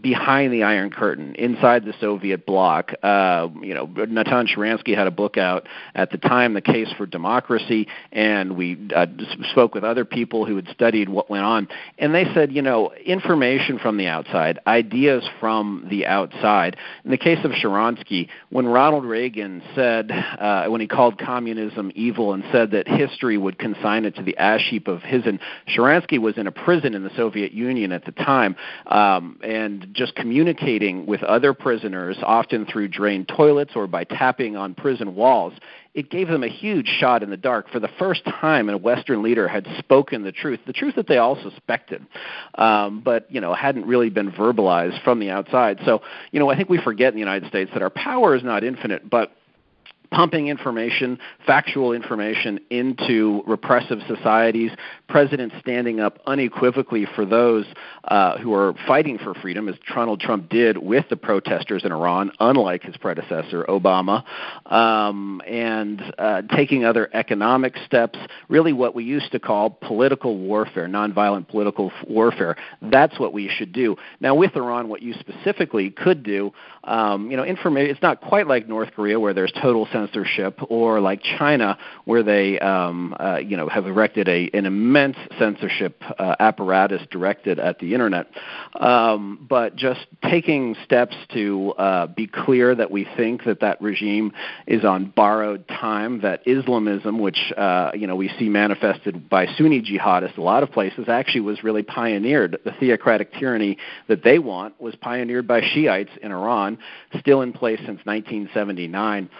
behind 0.00 0.52
the 0.52 0.62
Iron 0.62 0.90
Curtain, 0.90 1.34
inside 1.34 1.84
the 1.84 1.94
Soviet 2.00 2.46
bloc. 2.46 2.92
Uh, 3.02 3.48
you 3.60 3.74
know, 3.74 3.84
Natan 3.84 4.46
Sharansky 4.46 4.96
had 4.96 5.06
a 5.06 5.10
book 5.10 5.36
out 5.36 5.66
at 5.94 6.10
the 6.10 6.18
time, 6.18 6.54
The 6.54 6.62
Case 6.62 6.88
for 6.96 7.04
Democracy, 7.04 7.86
and 8.10 8.56
we 8.56 8.88
uh, 8.96 9.06
spoke 9.50 9.74
with 9.74 9.84
other 9.84 10.06
people 10.06 10.46
who 10.46 10.56
had 10.56 10.68
studied 10.68 11.08
what 11.10 11.28
went 11.28 11.44
on. 11.44 11.68
And 11.98 12.14
they 12.14 12.24
said, 12.32 12.52
you 12.52 12.62
know, 12.62 12.92
information 13.04 13.78
from 13.78 13.98
the 13.98 14.06
outside, 14.06 14.58
ideas 14.66 15.28
from 15.40 15.86
the 15.90 16.06
outside. 16.06 16.76
In 17.04 17.10
the 17.10 17.18
case 17.18 17.44
of 17.44 17.50
Sharansky, 17.50 18.28
when 18.48 18.66
Ronald 18.66 19.04
Reagan 19.04 19.62
said, 19.74 20.10
uh, 20.10 20.66
when 20.68 20.80
he 20.80 20.86
called 20.86 21.18
communism 21.18 21.92
evil 21.94 22.32
and 22.32 22.44
said 22.50 22.70
that 22.70 22.88
history 22.88 23.36
would 23.36 23.58
consign 23.58 24.06
it 24.06 24.16
to 24.16 24.22
the 24.22 24.36
ash 24.38 24.68
heap 24.70 24.88
of 24.88 25.02
his, 25.02 25.26
and 25.26 25.38
Sharansky 25.68 26.18
was 26.18 26.38
in 26.38 26.46
a 26.46 26.52
prison 26.52 26.94
in 26.94 27.04
the 27.04 27.14
Soviet 27.14 27.52
Union 27.52 27.92
at 27.92 28.06
the 28.06 28.12
time, 28.12 28.56
um, 28.86 29.38
and 29.42 29.81
just 29.92 30.14
communicating 30.14 31.06
with 31.06 31.22
other 31.22 31.54
prisoners, 31.54 32.16
often 32.22 32.66
through 32.66 32.88
drained 32.88 33.28
toilets 33.28 33.72
or 33.74 33.86
by 33.86 34.04
tapping 34.04 34.56
on 34.56 34.74
prison 34.74 35.14
walls 35.14 35.54
it 35.94 36.10
gave 36.10 36.28
them 36.28 36.42
a 36.42 36.48
huge 36.48 36.86
shot 36.86 37.22
in 37.22 37.28
the 37.28 37.36
dark. 37.36 37.68
For 37.68 37.78
the 37.78 37.90
first 37.98 38.24
time, 38.24 38.70
a 38.70 38.76
Western 38.76 39.22
leader 39.22 39.46
had 39.46 39.66
spoken 39.78 40.22
the 40.22 40.32
truth, 40.32 40.60
the 40.66 40.72
truth 40.72 40.94
that 40.96 41.06
they 41.06 41.18
all 41.18 41.36
suspected, 41.42 42.06
um, 42.54 43.00
but 43.00 43.30
you 43.30 43.40
know 43.40 43.52
hadn't 43.52 43.86
really 43.86 44.08
been 44.08 44.30
verbalized 44.30 45.02
from 45.04 45.20
the 45.20 45.30
outside. 45.30 45.80
So 45.84 46.02
you 46.30 46.40
know, 46.40 46.50
I 46.50 46.56
think 46.56 46.70
we 46.70 46.80
forget 46.80 47.08
in 47.08 47.14
the 47.14 47.20
United 47.20 47.48
States 47.48 47.70
that 47.74 47.82
our 47.82 47.90
power 47.90 48.34
is 48.34 48.42
not 48.42 48.64
infinite, 48.64 49.08
but 49.08 49.32
pumping 50.12 50.48
information, 50.48 51.18
factual 51.46 51.92
information 51.92 52.60
into 52.70 53.42
repressive 53.46 53.98
societies, 54.06 54.70
presidents 55.08 55.54
standing 55.58 55.98
up 56.00 56.18
unequivocally 56.26 57.06
for 57.16 57.24
those 57.24 57.64
uh, 58.04 58.38
who 58.38 58.52
are 58.54 58.74
fighting 58.86 59.18
for 59.18 59.34
freedom, 59.34 59.68
as 59.68 59.74
Donald 59.92 60.20
Trump 60.20 60.48
did 60.50 60.76
with 60.76 61.08
the 61.08 61.16
protesters 61.16 61.82
in 61.84 61.92
Iran, 61.92 62.30
unlike 62.40 62.82
his 62.82 62.96
predecessor, 62.96 63.64
Obama, 63.68 64.22
um, 64.70 65.40
and 65.46 66.14
uh, 66.18 66.42
taking 66.54 66.84
other 66.84 67.08
economic 67.14 67.74
steps, 67.86 68.18
really 68.48 68.72
what 68.72 68.94
we 68.94 69.04
used 69.04 69.32
to 69.32 69.40
call 69.40 69.70
political 69.70 70.38
warfare, 70.38 70.86
nonviolent 70.86 71.48
political 71.48 71.90
warfare. 72.06 72.56
That's 72.82 73.18
what 73.18 73.32
we 73.32 73.48
should 73.48 73.72
do. 73.72 73.96
Now, 74.20 74.34
with 74.34 74.54
Iran, 74.56 74.88
what 74.88 75.02
you 75.02 75.14
specifically 75.14 75.90
could 75.90 76.22
do, 76.22 76.52
um, 76.84 77.30
you 77.30 77.36
know, 77.36 77.44
information, 77.44 77.90
it's 77.90 78.02
not 78.02 78.20
quite 78.20 78.46
like 78.46 78.68
North 78.68 78.90
Korea 78.94 79.18
where 79.18 79.32
there's 79.32 79.52
total 79.52 79.88
censorship, 80.02 80.58
or 80.68 81.00
like 81.00 81.22
China, 81.22 81.78
where 82.04 82.22
they, 82.22 82.58
um, 82.60 83.14
uh, 83.18 83.38
you 83.38 83.56
know, 83.56 83.68
have 83.68 83.86
erected 83.86 84.28
a, 84.28 84.50
an 84.54 84.66
immense 84.66 85.16
censorship 85.38 86.02
uh, 86.18 86.36
apparatus 86.40 87.02
directed 87.10 87.58
at 87.58 87.78
the 87.78 87.94
internet. 87.94 88.26
Um, 88.78 89.46
but 89.48 89.76
just 89.76 90.06
taking 90.28 90.76
steps 90.84 91.14
to 91.34 91.72
uh, 91.72 92.06
be 92.08 92.26
clear 92.26 92.74
that 92.74 92.90
we 92.90 93.06
think 93.16 93.44
that 93.44 93.60
that 93.60 93.80
regime 93.80 94.32
is 94.66 94.84
on 94.84 95.12
borrowed 95.14 95.66
time, 95.68 96.20
that 96.22 96.46
Islamism, 96.46 97.18
which 97.18 97.52
uh, 97.56 97.92
you 97.94 98.06
know 98.06 98.16
we 98.16 98.30
see 98.38 98.48
manifested 98.48 99.28
by 99.28 99.46
Sunni 99.56 99.82
jihadists 99.82 100.38
a 100.38 100.42
lot 100.42 100.62
of 100.62 100.70
places, 100.70 101.08
actually 101.08 101.40
was 101.40 101.62
really 101.62 101.82
pioneered. 101.82 102.58
The 102.64 102.72
theocratic 102.72 103.32
tyranny 103.32 103.78
that 104.08 104.22
they 104.24 104.38
want 104.38 104.80
was 104.80 104.94
pioneered 104.96 105.46
by 105.46 105.60
Shiites 105.60 106.10
in 106.22 106.32
Iran, 106.32 106.78
still 107.20 107.42
in 107.42 107.52
place 107.52 107.78
since 107.78 108.00
1979. 108.04 109.30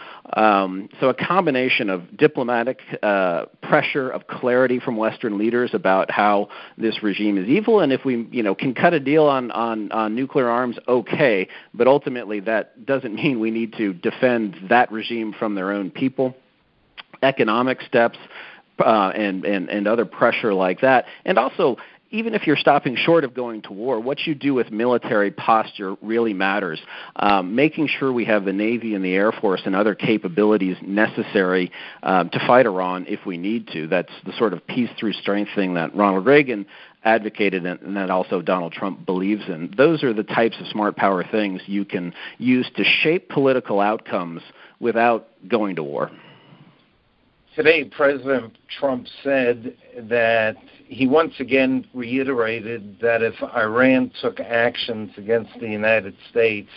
Um, 0.53 0.89
so 1.01 1.09
a 1.09 1.15
combination 1.15 1.89
of 1.89 2.17
diplomatic 2.17 2.81
uh, 3.03 3.47
pressure, 3.63 4.11
of 4.11 4.27
clarity 4.27 4.79
from 4.81 4.97
Western 4.97 5.39
leaders 5.39 5.71
about 5.73 6.11
how 6.11 6.49
this 6.77 7.03
regime 7.03 7.39
is 7.39 7.49
evil, 7.49 7.81
and 7.81 7.93
if 7.93 8.05
we, 8.05 8.29
you 8.31 8.43
know, 8.43 8.55
can 8.55 8.75
cut 8.75 8.93
a 8.93 9.01
deal 9.01 9.25
on 9.25 9.51
on, 9.53 9.91
on 9.93 10.15
nuclear 10.15 10.49
arms, 10.49 10.77
okay. 10.89 11.49
But 11.73 11.87
ultimately, 11.87 12.41
that 12.41 12.85
doesn't 12.85 13.15
mean 13.23 13.41
we 13.41 13.51
need 13.51 13.73
to 13.79 13.95
defend 13.95 14.57
that 14.69 14.93
regime 14.93 15.35
from 15.39 15.55
their 15.55 15.73
own 15.73 15.91
people. 15.91 16.37
Economic 17.23 17.81
steps. 17.83 18.19
Uh, 18.79 19.13
and, 19.15 19.45
and 19.45 19.69
and 19.69 19.87
other 19.87 20.05
pressure 20.05 20.53
like 20.53 20.81
that, 20.81 21.05
and 21.27 21.39
also 21.39 21.77
even 22.13 22.35
if 22.35 22.47
you're 22.47 22.57
stopping 22.57 22.95
short 22.95 23.25
of 23.25 23.35
going 23.35 23.63
to 23.63 23.73
war, 23.73 23.99
what 23.99 24.21
you 24.27 24.35
do 24.35 24.55
with 24.55 24.71
military 24.71 25.31
posture 25.31 25.97
really 26.03 26.35
matters. 26.35 26.81
Um, 27.17 27.57
making 27.57 27.89
sure 27.89 28.13
we 28.13 28.27
have 28.27 28.45
the 28.45 28.53
Navy 28.53 28.95
and 28.95 29.05
the 29.05 29.15
Air 29.15 29.33
Force 29.33 29.63
and 29.65 29.75
other 29.75 29.95
capabilities 29.95 30.77
necessary 30.83 31.73
um, 32.03 32.29
to 32.31 32.39
fight 32.47 32.67
Iran 32.67 33.07
if 33.09 33.25
we 33.27 33.39
need 33.39 33.69
to. 33.69 33.89
That's 33.89 34.13
the 34.25 34.33
sort 34.39 34.53
of 34.53 34.65
peace 34.67 34.91
through 35.01 35.15
strength 35.15 35.51
thing 35.55 35.75
that 35.75 35.97
Ronald 35.97 36.27
Reagan 36.27 36.67
advocated 37.05 37.65
and 37.65 37.97
that 37.97 38.11
also 38.11 38.43
Donald 38.43 38.73
Trump 38.73 39.05
believes 39.07 39.43
in. 39.49 39.73
Those 39.77 40.05
are 40.05 40.13
the 40.13 40.23
types 40.23 40.57
of 40.61 40.67
smart 40.69 40.97
power 40.97 41.25
things 41.25 41.63
you 41.67 41.85
can 41.85 42.15
use 42.39 42.71
to 42.77 42.85
shape 42.85 43.29
political 43.29 43.81
outcomes 43.81 44.43
without 44.79 45.29
going 45.49 45.77
to 45.77 45.83
war. 45.83 46.11
Today, 47.55 47.85
President 47.85 48.57
Trump 48.81 49.07
said 49.23 49.77
that 50.09 50.57
he 50.87 51.07
once 51.07 51.35
again 51.39 51.87
reiterated 51.93 52.97
that 53.03 53.21
if 53.21 53.35
Iran 53.55 54.11
took 54.23 54.41
actions 54.41 55.11
against 55.19 55.51
the 55.61 55.69
United 55.69 56.15
States, 56.31 56.71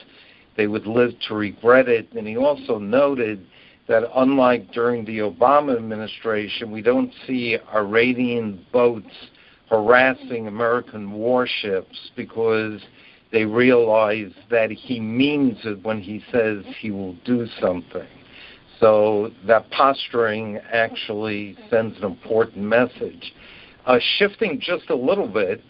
they 0.57 0.67
would 0.67 0.85
live 0.85 1.11
to 1.29 1.33
regret 1.33 1.87
it. 1.87 2.11
And 2.11 2.27
he 2.27 2.35
also 2.35 2.77
noted 2.77 3.47
that 3.87 4.03
unlike 4.17 4.73
during 4.73 5.05
the 5.05 5.19
Obama 5.19 5.77
administration, 5.77 6.71
we 6.71 6.81
don't 6.81 7.13
see 7.25 7.57
Iranian 7.73 8.65
boats 8.73 9.29
harassing 9.69 10.47
American 10.47 11.13
warships 11.13 12.11
because 12.17 12.81
they 13.31 13.45
realize 13.45 14.33
that 14.49 14.71
he 14.71 14.99
means 14.99 15.57
it 15.63 15.81
when 15.83 16.01
he 16.01 16.21
says 16.33 16.65
he 16.81 16.91
will 16.91 17.13
do 17.23 17.47
something. 17.61 18.07
So 18.85 19.31
that 19.47 19.71
posturing 19.71 20.59
actually 20.71 21.57
sends 21.71 21.97
an 21.97 22.03
important 22.03 22.57
message. 22.57 23.33
Uh, 23.87 23.97
shifting 24.19 24.59
just 24.61 24.91
a 24.91 24.95
little 24.95 25.27
bit, 25.27 25.63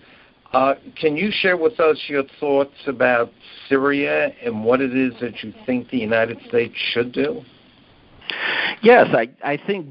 uh, 0.51 0.75
can 0.99 1.15
you 1.15 1.31
share 1.31 1.55
with 1.55 1.79
us 1.79 1.97
your 2.09 2.23
thoughts 2.41 2.75
about 2.87 3.31
Syria 3.69 4.33
and 4.43 4.65
what 4.65 4.81
it 4.81 4.93
is 4.93 5.13
that 5.21 5.43
you 5.43 5.53
think 5.65 5.89
the 5.91 5.97
United 5.97 6.39
States 6.49 6.73
should 6.75 7.13
do? 7.13 7.41
Yes, 8.81 9.07
I, 9.13 9.29
I 9.43 9.57
think 9.57 9.87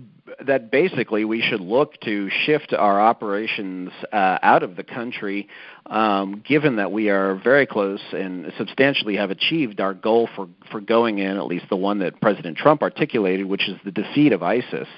that 0.46 0.70
basically 0.70 1.24
we 1.24 1.42
should 1.42 1.60
look 1.60 2.00
to 2.00 2.30
shift 2.44 2.72
our 2.72 3.00
operations 3.00 3.90
uh, 4.12 4.38
out 4.42 4.62
of 4.62 4.76
the 4.76 4.82
country, 4.82 5.48
um, 5.86 6.42
given 6.46 6.76
that 6.76 6.90
we 6.90 7.10
are 7.10 7.34
very 7.36 7.66
close 7.66 8.00
and 8.12 8.50
substantially 8.56 9.16
have 9.16 9.30
achieved 9.30 9.80
our 9.80 9.92
goal 9.92 10.28
for, 10.34 10.48
for 10.70 10.80
going 10.80 11.18
in, 11.18 11.36
at 11.36 11.46
least 11.46 11.66
the 11.68 11.76
one 11.76 11.98
that 11.98 12.20
President 12.20 12.56
Trump 12.56 12.82
articulated, 12.82 13.46
which 13.46 13.68
is 13.68 13.76
the 13.84 13.90
defeat 13.90 14.32
of 14.32 14.42
ISIS. 14.42 14.88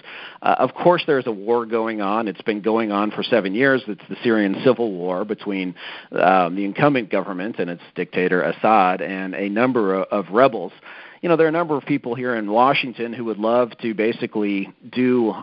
Uh, 0.43 0.55
of 0.59 0.75
course, 0.75 1.03
there's 1.07 1.27
a 1.27 1.33
war 1.33 1.67
going 1.67 2.01
on. 2.01 2.29
It's 2.29 2.43
been 2.43 2.61
going 2.63 2.93
on 2.93 3.11
for 3.11 3.23
seven 3.23 3.55
years. 3.55 3.83
It's 3.89 4.03
the 4.09 4.17
Syrian 4.23 4.57
civil 4.65 4.93
war 4.93 5.25
between 5.25 5.75
um, 6.13 6.55
the 6.55 6.65
incumbent 6.65 7.11
government 7.11 7.57
and 7.59 7.69
its 7.69 7.83
dictator 7.95 8.43
Assad 8.43 9.01
and 9.01 9.35
a 9.35 9.49
number 9.49 9.95
of, 9.95 10.27
of 10.27 10.33
rebels 10.33 10.73
you 11.27 11.31
know, 11.31 11.35
there 11.37 11.47
are 11.47 11.49
a 11.49 11.53
number 11.53 11.77
of 11.77 11.85
people 11.85 12.15
here 12.15 12.37
in 12.37 12.49
Washington 12.49 13.13
who 13.13 13.25
would 13.25 13.39
love 13.39 13.77
to 13.79 13.95
basically 13.95 14.73
do 14.93 15.35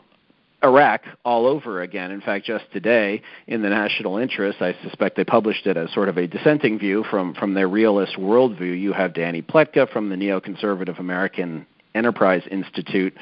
Iraq 0.63 1.01
all 1.25 1.45
over 1.45 1.81
again. 1.81 2.09
In 2.09 2.21
fact, 2.21 2.45
just 2.45 2.63
today 2.71 3.21
in 3.47 3.61
the 3.61 3.67
national 3.67 4.15
interest, 4.15 4.61
I 4.61 4.77
suspect 4.81 5.17
they 5.17 5.25
published 5.25 5.67
it 5.67 5.75
as 5.75 5.93
sort 5.93 6.07
of 6.07 6.17
a 6.17 6.25
dissenting 6.25 6.79
view 6.79 7.03
from, 7.11 7.33
from 7.33 7.53
their 7.53 7.67
realist 7.67 8.15
worldview. 8.15 8.79
You 8.79 8.93
have 8.93 9.11
Dani 9.11 9.45
Pletka 9.45 9.91
from 9.91 10.07
the 10.07 10.15
neoconservative 10.15 10.99
American 10.99 11.67
Enterprise 11.93 12.43
Institute 12.49 13.13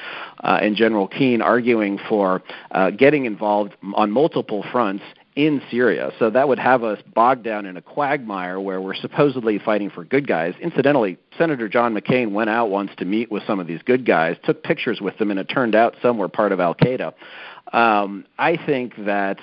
uh, 0.44 0.60
and 0.62 0.76
General 0.76 1.08
Keane 1.08 1.42
arguing 1.42 2.00
for 2.08 2.44
uh, 2.70 2.92
getting 2.92 3.26
involved 3.26 3.74
on 3.96 4.12
multiple 4.12 4.64
fronts 4.72 5.04
in 5.36 5.62
Syria. 5.72 6.12
So 6.20 6.30
that 6.30 6.48
would 6.48 6.60
have 6.60 6.84
us 6.84 7.00
bogged 7.14 7.44
down 7.44 7.66
in 7.66 7.78
a 7.78 7.82
quagmire 7.82 8.60
where 8.60 8.82
we're 8.82 8.96
supposedly 8.96 9.60
fighting 9.60 9.90
for 9.90 10.04
good 10.04 10.28
guys. 10.28 10.54
Incidentally, 10.62 11.18
Senator 11.38 11.70
John 11.70 11.94
McCain 11.96 12.32
went 12.32 12.50
out 12.50 12.70
once 12.70 12.92
to 12.98 13.06
meet 13.06 13.32
with 13.32 13.44
some 13.48 13.60
of 13.60 13.68
these 13.68 13.82
good 13.84 14.06
guys, 14.06 14.36
took 14.44 14.64
pictures 14.64 15.00
with 15.00 15.18
them, 15.18 15.32
and 15.32 15.40
it 15.40 15.46
turned 15.46 15.76
out 15.76 15.96
some 16.02 16.18
were 16.18 16.28
part 16.28 16.52
of 16.52 16.60
Al 16.60 16.76
Qaeda. 16.76 17.14
Um, 17.74 18.26
I 18.38 18.58
think 18.58 18.96
that 19.06 19.40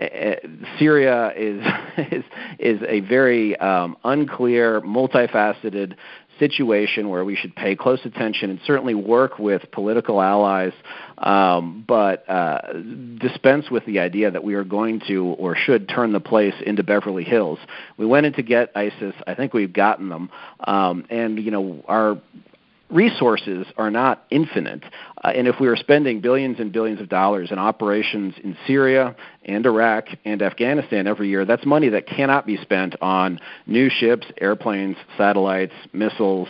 uh, 0.00 0.34
Syria 0.78 1.32
is 1.36 1.66
is 2.12 2.24
is 2.58 2.80
a 2.86 3.00
very 3.00 3.56
um, 3.56 3.96
unclear, 4.04 4.80
multifaceted 4.82 5.96
situation 6.42 7.08
where 7.08 7.24
we 7.24 7.36
should 7.36 7.54
pay 7.54 7.76
close 7.76 8.00
attention 8.04 8.50
and 8.50 8.60
certainly 8.66 8.94
work 8.94 9.38
with 9.38 9.62
political 9.70 10.20
allies, 10.20 10.72
um, 11.18 11.84
but 11.86 12.28
uh, 12.28 12.60
dispense 13.20 13.70
with 13.70 13.86
the 13.86 14.00
idea 14.00 14.28
that 14.28 14.42
we 14.42 14.54
are 14.54 14.64
going 14.64 15.00
to 15.06 15.24
or 15.38 15.54
should 15.54 15.88
turn 15.88 16.12
the 16.12 16.20
place 16.20 16.54
into 16.66 16.82
Beverly 16.82 17.22
Hills. 17.22 17.60
We 17.96 18.06
went 18.06 18.26
in 18.26 18.32
to 18.32 18.42
get 18.42 18.72
ISIS. 18.74 19.14
I 19.24 19.36
think 19.36 19.54
we've 19.54 19.72
gotten 19.72 20.08
them, 20.08 20.30
um, 20.64 21.04
and 21.10 21.38
you 21.38 21.52
know 21.52 21.84
our 21.86 22.20
resources 22.90 23.66
are 23.76 23.90
not 23.90 24.24
infinite. 24.30 24.82
Uh, 25.24 25.28
and 25.28 25.48
if 25.48 25.58
we 25.60 25.68
are 25.68 25.76
spending 25.76 26.20
billions 26.20 26.60
and 26.60 26.72
billions 26.72 27.00
of 27.00 27.08
dollars 27.08 27.50
in 27.50 27.58
operations 27.58 28.34
in 28.42 28.56
Syria 28.66 29.16
and 29.44 29.66
Iraq 29.66 30.06
and 30.24 30.42
Afghanistan 30.42 31.06
every 31.06 31.28
year, 31.28 31.44
that's 31.44 31.64
money 31.66 31.88
that 31.90 32.06
cannot 32.06 32.46
be 32.46 32.56
spent 32.56 32.94
on 33.00 33.38
new 33.66 33.88
ships, 33.88 34.26
airplanes, 34.40 34.96
satellites, 35.16 35.74
missiles, 35.92 36.48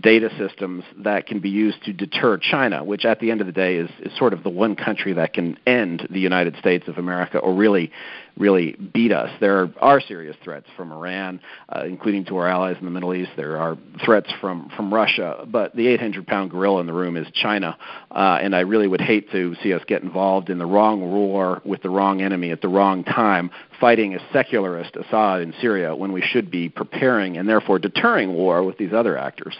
data 0.00 0.30
systems 0.38 0.84
that 0.98 1.26
can 1.26 1.40
be 1.40 1.50
used 1.50 1.82
to 1.84 1.92
deter 1.92 2.38
China, 2.38 2.84
which 2.84 3.04
at 3.04 3.20
the 3.20 3.30
end 3.30 3.40
of 3.40 3.46
the 3.46 3.52
day 3.52 3.76
is, 3.76 3.90
is 4.00 4.16
sort 4.18 4.32
of 4.32 4.42
the 4.42 4.50
one 4.50 4.76
country 4.76 5.12
that 5.12 5.32
can 5.32 5.58
end 5.66 6.06
the 6.10 6.20
United 6.20 6.56
States 6.56 6.88
of 6.88 6.98
America 6.98 7.38
or 7.38 7.54
really 7.54 7.90
really 8.36 8.72
beat 8.72 9.12
us. 9.12 9.30
There 9.40 9.68
are 9.80 10.00
serious 10.00 10.36
threats 10.42 10.66
from 10.76 10.92
Iran, 10.92 11.40
uh, 11.68 11.84
including 11.84 12.24
to 12.26 12.36
our 12.36 12.48
allies 12.48 12.76
in 12.80 12.84
the 12.84 12.90
Middle 12.90 13.14
East. 13.14 13.30
There 13.36 13.58
are 13.58 13.78
threats 14.04 14.32
from, 14.40 14.70
from 14.76 14.92
Russia, 14.92 15.46
but 15.46 15.74
the 15.76 15.86
800 15.88 16.26
pound 16.26 16.50
gorilla 16.50 16.80
in 16.80 16.86
the 16.86 16.92
room 16.92 17.16
is 17.16 17.26
China. 17.32 17.76
Uh, 18.10 18.38
and 18.42 18.54
I 18.56 18.60
really 18.60 18.88
would 18.88 19.00
hate 19.00 19.30
to 19.30 19.54
see 19.62 19.72
us 19.72 19.82
get 19.86 20.02
involved 20.02 20.50
in 20.50 20.58
the 20.58 20.66
wrong 20.66 21.00
war 21.00 21.62
with 21.64 21.82
the 21.82 21.90
wrong 21.90 22.22
enemy 22.22 22.33
at 22.42 22.60
the 22.60 22.68
wrong 22.68 23.04
time, 23.04 23.50
fighting 23.80 24.14
a 24.14 24.18
secularist 24.32 24.96
Assad 24.96 25.42
in 25.42 25.54
Syria 25.60 25.94
when 25.94 26.12
we 26.12 26.22
should 26.22 26.50
be 26.50 26.68
preparing 26.68 27.36
and 27.36 27.48
therefore 27.48 27.78
deterring 27.78 28.34
war 28.34 28.62
with 28.62 28.78
these 28.78 28.92
other 28.92 29.16
actors. 29.16 29.56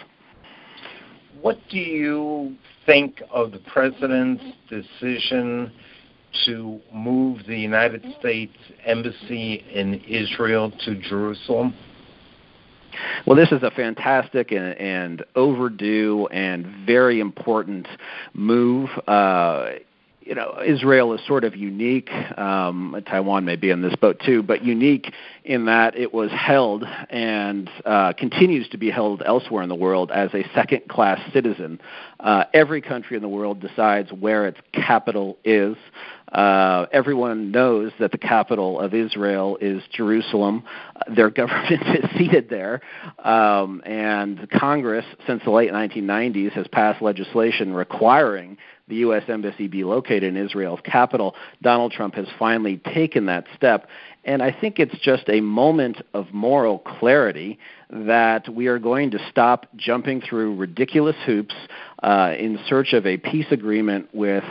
What 1.41 1.59
do 1.69 1.77
you 1.77 2.55
think 2.85 3.21
of 3.31 3.51
the 3.51 3.59
president's 3.59 4.43
decision 4.69 5.71
to 6.45 6.81
move 6.93 7.41
the 7.47 7.57
United 7.57 8.03
States 8.19 8.57
Embassy 8.85 9.63
in 9.73 10.01
Israel 10.07 10.71
to 10.85 10.95
Jerusalem? 10.95 11.73
Well, 13.25 13.35
this 13.35 13.51
is 13.51 13.63
a 13.63 13.71
fantastic 13.71 14.51
and, 14.51 14.77
and 14.77 15.23
overdue 15.35 16.27
and 16.31 16.65
very 16.85 17.19
important 17.19 17.87
move. 18.33 18.89
Uh, 19.07 19.71
you 20.25 20.33
know, 20.33 20.59
Israel 20.65 21.13
is 21.13 21.21
sort 21.27 21.43
of 21.43 21.55
unique. 21.55 22.09
Um, 22.37 23.01
Taiwan 23.07 23.45
may 23.45 23.55
be 23.55 23.69
in 23.69 23.83
this 23.83 23.95
boat 23.95 24.19
too, 24.25 24.41
but 24.41 24.65
unique 24.65 25.13
in 25.43 25.65
that 25.65 25.95
it 25.95 26.11
was 26.11 26.31
held 26.31 26.83
and 27.11 27.69
uh, 27.85 28.11
continues 28.13 28.67
to 28.69 28.77
be 28.77 28.89
held 28.89 29.21
elsewhere 29.23 29.61
in 29.61 29.69
the 29.69 29.75
world 29.75 30.09
as 30.11 30.33
a 30.33 30.43
second 30.55 30.87
class 30.89 31.19
citizen. 31.31 31.79
Uh, 32.19 32.45
every 32.53 32.81
country 32.81 33.15
in 33.15 33.21
the 33.21 33.29
world 33.29 33.59
decides 33.61 34.11
where 34.11 34.47
its 34.47 34.57
capital 34.73 35.37
is. 35.45 35.77
Uh, 36.31 36.87
everyone 36.91 37.51
knows 37.51 37.91
that 37.99 38.11
the 38.11 38.17
capital 38.17 38.79
of 38.79 38.95
Israel 38.95 39.59
is 39.61 39.83
Jerusalem. 39.91 40.63
Their 41.15 41.29
government 41.29 41.71
is 41.71 42.09
seated 42.17 42.49
there. 42.49 42.81
Um, 43.23 43.83
and 43.85 44.49
Congress, 44.49 45.05
since 45.27 45.43
the 45.43 45.51
late 45.51 45.71
1990s, 45.71 46.53
has 46.53 46.67
passed 46.67 46.99
legislation 47.01 47.73
requiring 47.75 48.57
the 48.87 48.95
U.S. 48.97 49.23
Embassy 49.27 49.67
be 49.67 49.83
located 49.83 50.23
in 50.23 50.37
Israel's 50.37 50.79
capital. 50.83 51.35
Donald 51.61 51.91
Trump 51.91 52.13
has 52.15 52.27
finally 52.37 52.77
taken 52.77 53.25
that 53.25 53.45
step. 53.55 53.87
And 54.23 54.43
I 54.43 54.51
think 54.51 54.79
it's 54.79 54.97
just 54.99 55.27
a 55.27 55.41
moment 55.41 55.97
of 56.13 56.31
moral 56.33 56.79
clarity 56.79 57.57
that 57.89 58.47
we 58.47 58.67
are 58.67 58.79
going 58.79 59.11
to 59.11 59.19
stop 59.29 59.67
jumping 59.75 60.21
through 60.21 60.55
ridiculous 60.55 61.15
hoops 61.25 61.55
uh, 62.03 62.33
in 62.37 62.59
search 62.67 62.93
of 62.93 63.05
a 63.05 63.17
peace 63.17 63.47
agreement 63.51 64.09
with 64.13 64.43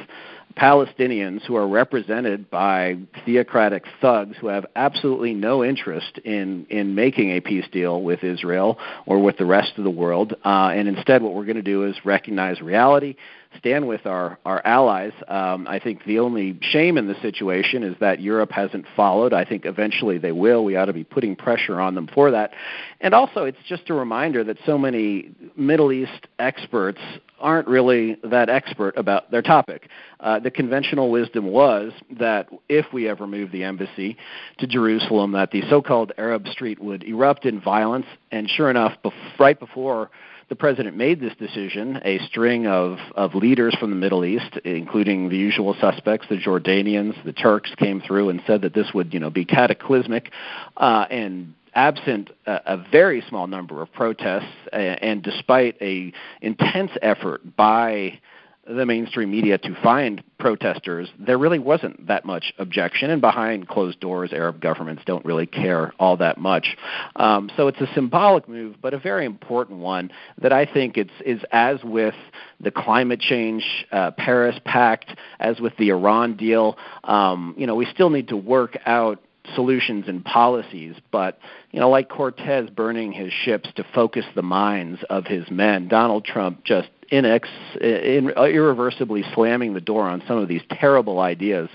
Palestinians 0.56 1.42
who 1.44 1.56
are 1.56 1.66
represented 1.66 2.48
by 2.48 2.96
theocratic 3.24 3.84
thugs 4.00 4.36
who 4.40 4.46
have 4.46 4.66
absolutely 4.76 5.34
no 5.34 5.64
interest 5.64 6.18
in, 6.24 6.66
in 6.70 6.94
making 6.94 7.30
a 7.30 7.40
peace 7.40 7.64
deal 7.72 8.02
with 8.02 8.22
Israel 8.22 8.78
or 9.06 9.20
with 9.20 9.36
the 9.36 9.46
rest 9.46 9.72
of 9.78 9.84
the 9.84 9.90
world. 9.90 10.34
Uh, 10.44 10.70
and 10.72 10.86
instead, 10.86 11.22
what 11.22 11.34
we're 11.34 11.44
going 11.44 11.56
to 11.56 11.62
do 11.62 11.84
is 11.84 11.96
recognize 12.04 12.60
reality, 12.60 13.16
stand 13.58 13.86
with 13.86 14.06
our, 14.06 14.38
our 14.44 14.60
allies. 14.64 15.12
Um, 15.28 15.66
I 15.68 15.78
think 15.78 16.04
the 16.04 16.18
only 16.18 16.58
shame 16.60 16.98
in 16.98 17.06
the 17.06 17.20
situation 17.20 17.82
is 17.82 17.96
that 18.00 18.20
Europe 18.20 18.50
hasn't 18.50 18.86
followed. 18.96 19.32
I 19.32 19.44
think 19.44 19.64
eventually 19.64 20.18
they 20.18 20.32
will. 20.32 20.64
We 20.64 20.76
ought 20.76 20.86
to 20.86 20.92
be 20.92 21.04
putting 21.04 21.36
pressure 21.36 21.80
on 21.80 21.94
them 21.94 22.08
for 22.14 22.30
that. 22.30 22.52
And 23.00 23.14
also, 23.14 23.44
it's 23.44 23.58
just 23.66 23.90
a 23.90 23.94
reminder 23.94 24.44
that 24.44 24.58
so 24.66 24.78
many 24.78 25.30
Middle 25.56 25.92
East 25.92 26.28
experts 26.38 27.00
aren't 27.40 27.68
really 27.68 28.16
that 28.24 28.48
expert 28.48 28.96
about 28.96 29.30
their 29.30 29.42
topic. 29.42 29.88
Uh, 30.20 30.38
the 30.38 30.50
conventional 30.50 31.10
wisdom 31.10 31.46
was 31.46 31.92
that 32.18 32.48
if 32.68 32.86
we 32.92 33.08
ever 33.08 33.26
moved 33.26 33.52
the 33.52 33.62
embassy 33.62 34.16
to 34.58 34.66
Jerusalem, 34.66 35.32
that 35.32 35.50
the 35.50 35.62
so-called 35.68 36.12
Arab 36.16 36.46
Street 36.48 36.80
would 36.80 37.02
erupt 37.04 37.44
in 37.44 37.60
violence. 37.60 38.06
And 38.30 38.48
sure 38.48 38.70
enough, 38.70 38.96
bef- 39.04 39.12
right 39.38 39.58
before 39.58 40.10
the 40.54 40.60
president 40.60 40.96
made 40.96 41.18
this 41.18 41.34
decision, 41.34 42.00
a 42.04 42.20
string 42.28 42.68
of, 42.68 42.98
of 43.16 43.34
leaders 43.34 43.74
from 43.80 43.90
the 43.90 43.96
Middle 43.96 44.24
East, 44.24 44.56
including 44.64 45.28
the 45.28 45.36
usual 45.36 45.74
suspects, 45.80 46.28
the 46.30 46.36
Jordanians, 46.36 47.20
the 47.24 47.32
Turks, 47.32 47.74
came 47.76 48.00
through 48.00 48.28
and 48.28 48.40
said 48.46 48.62
that 48.62 48.72
this 48.72 48.94
would, 48.94 49.12
you 49.12 49.18
know, 49.18 49.30
be 49.30 49.44
cataclysmic, 49.44 50.30
uh, 50.76 51.06
and 51.10 51.54
absent 51.74 52.30
a, 52.46 52.60
a, 52.66 52.86
very 52.92 53.20
small 53.28 53.48
number 53.48 53.82
of 53.82 53.92
protests, 53.92 54.46
and 54.72 55.24
despite 55.24 55.76
a 55.82 56.12
intense 56.40 56.92
effort 57.02 57.56
by 57.56 58.20
the 58.66 58.86
mainstream 58.86 59.30
media 59.30 59.58
to 59.58 59.76
find 59.82 60.22
protesters, 60.38 61.08
there 61.18 61.38
really 61.38 61.58
wasn't 61.58 62.06
that 62.06 62.24
much 62.24 62.52
objection. 62.58 63.10
And 63.10 63.20
behind 63.20 63.68
closed 63.68 64.00
doors, 64.00 64.32
Arab 64.32 64.60
governments 64.60 65.02
don't 65.06 65.24
really 65.24 65.46
care 65.46 65.92
all 65.98 66.16
that 66.18 66.38
much. 66.38 66.76
Um, 67.16 67.50
so 67.56 67.68
it's 67.68 67.80
a 67.80 67.88
symbolic 67.94 68.48
move, 68.48 68.76
but 68.80 68.94
a 68.94 68.98
very 68.98 69.26
important 69.26 69.78
one 69.78 70.10
that 70.40 70.52
I 70.52 70.66
think 70.66 70.96
it's 70.96 71.10
is 71.24 71.40
as 71.52 71.82
with 71.84 72.14
the 72.60 72.70
climate 72.70 73.20
change 73.20 73.64
uh, 73.92 74.12
Paris 74.12 74.56
Pact, 74.64 75.16
as 75.40 75.60
with 75.60 75.76
the 75.76 75.90
Iran 75.90 76.36
deal. 76.36 76.76
Um, 77.04 77.54
you 77.58 77.66
know, 77.66 77.74
we 77.74 77.86
still 77.86 78.10
need 78.10 78.28
to 78.28 78.36
work 78.36 78.78
out 78.86 79.20
solutions 79.54 80.06
and 80.08 80.24
policies, 80.24 80.96
but 81.10 81.38
you 81.70 81.80
know, 81.80 81.90
like 81.90 82.08
Cortez 82.08 82.70
burning 82.70 83.12
his 83.12 83.32
ships 83.32 83.68
to 83.76 83.84
focus 83.94 84.24
the 84.34 84.42
minds 84.42 85.00
of 85.10 85.26
his 85.26 85.50
men, 85.50 85.88
Donald 85.88 86.24
Trump 86.24 86.64
just 86.64 86.88
inex, 87.12 87.46
in, 87.80 88.30
irreversibly 88.30 89.24
slamming 89.34 89.74
the 89.74 89.80
door 89.80 90.02
on 90.02 90.22
some 90.26 90.38
of 90.38 90.48
these 90.48 90.62
terrible 90.70 91.20
ideas 91.20 91.68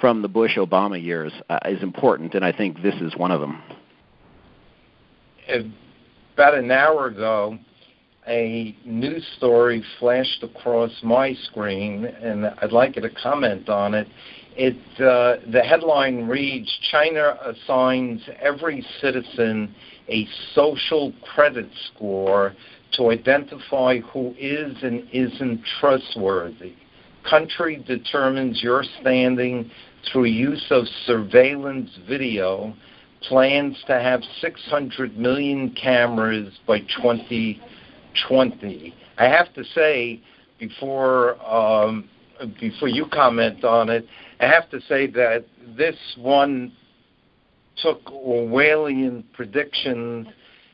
from 0.00 0.22
the 0.22 0.28
Bush 0.28 0.56
Obama 0.56 1.02
years 1.02 1.32
uh, 1.48 1.58
is 1.66 1.82
important, 1.82 2.34
and 2.34 2.44
I 2.44 2.52
think 2.52 2.82
this 2.82 2.94
is 2.96 3.16
one 3.16 3.30
of 3.30 3.40
them. 3.40 3.62
About 6.34 6.54
an 6.54 6.70
hour 6.70 7.06
ago, 7.06 7.58
a 8.26 8.76
news 8.84 9.26
story 9.36 9.84
flashed 9.98 10.42
across 10.42 10.92
my 11.02 11.34
screen, 11.50 12.04
and 12.04 12.46
I'd 12.46 12.72
like 12.72 12.96
you 12.96 13.02
to 13.02 13.10
comment 13.10 13.68
on 13.68 13.94
it. 13.94 14.06
Uh, 14.58 15.36
the 15.50 15.62
headline 15.64 16.28
reads: 16.28 16.70
China 16.90 17.38
assigns 17.42 18.20
every 18.40 18.84
citizen 19.00 19.74
a 20.08 20.26
social 20.54 21.12
credit 21.22 21.68
score 21.86 22.54
to 22.92 23.10
identify 23.10 23.98
who 24.00 24.34
is 24.38 24.76
and 24.82 25.08
isn't 25.12 25.62
trustworthy. 25.80 26.74
Country 27.28 27.82
determines 27.86 28.62
your 28.62 28.84
standing 29.00 29.70
through 30.10 30.24
use 30.24 30.64
of 30.70 30.86
surveillance 31.06 31.90
video. 32.08 32.74
Plans 33.22 33.76
to 33.86 33.94
have 33.94 34.20
600 34.40 35.16
million 35.16 35.70
cameras 35.80 36.52
by 36.66 36.80
2020. 36.80 38.94
I 39.16 39.24
have 39.24 39.54
to 39.54 39.64
say, 39.64 40.20
before 40.58 41.40
um, 41.42 42.08
before 42.60 42.88
you 42.88 43.06
comment 43.06 43.64
on 43.64 43.88
it, 43.88 44.06
I 44.42 44.46
have 44.46 44.68
to 44.70 44.80
say 44.88 45.06
that 45.06 45.44
this 45.76 45.94
one 46.18 46.72
took 47.76 48.04
Orwellian 48.06 49.22
predictions 49.32 50.26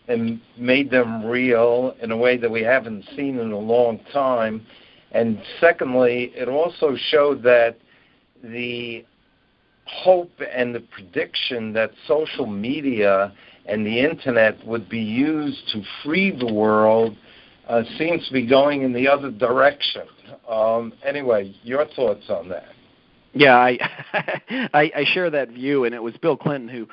and 0.09 0.41
made 0.57 0.91
them 0.91 1.23
real 1.23 1.95
in 2.01 2.11
a 2.11 2.17
way 2.17 2.39
that 2.39 2.51
we 2.51 2.63
haven't 2.63 3.05
seen 3.15 3.39
in 3.39 3.53
a 3.53 3.59
long 3.59 4.01
time. 4.11 4.67
And 5.13 5.43
secondly, 5.61 6.33
it 6.35 6.49
also 6.49 6.97
showed 7.11 7.43
that 7.43 7.77
the 8.43 9.05
hope 9.85 10.33
and 10.51 10.75
the 10.75 10.81
prediction 10.81 11.75
that 11.75 11.91
social 12.07 12.47
media 12.47 13.35
and 13.67 13.85
the 13.87 14.01
internet 14.01 14.67
would 14.67 14.89
be 14.89 14.99
used 14.99 15.69
to 15.75 15.83
free 16.03 16.31
the 16.31 16.51
world 16.51 17.15
uh, 17.69 17.83
seems 17.99 18.27
to 18.29 18.33
be 18.33 18.47
going 18.47 18.81
in 18.81 18.95
the 18.95 19.07
other 19.07 19.31
direction. 19.31 20.07
Um, 20.49 20.95
anyway, 21.05 21.55
your 21.65 21.85
thoughts 21.85 22.31
on 22.31 22.49
that? 22.49 22.69
Yeah, 23.35 23.57
I, 23.57 23.79
I 24.73 24.93
I 24.97 25.05
share 25.13 25.29
that 25.31 25.51
view, 25.51 25.85
and 25.85 25.95
it 25.95 26.03
was 26.03 26.17
Bill 26.17 26.37
Clinton 26.37 26.69
who 26.69 26.89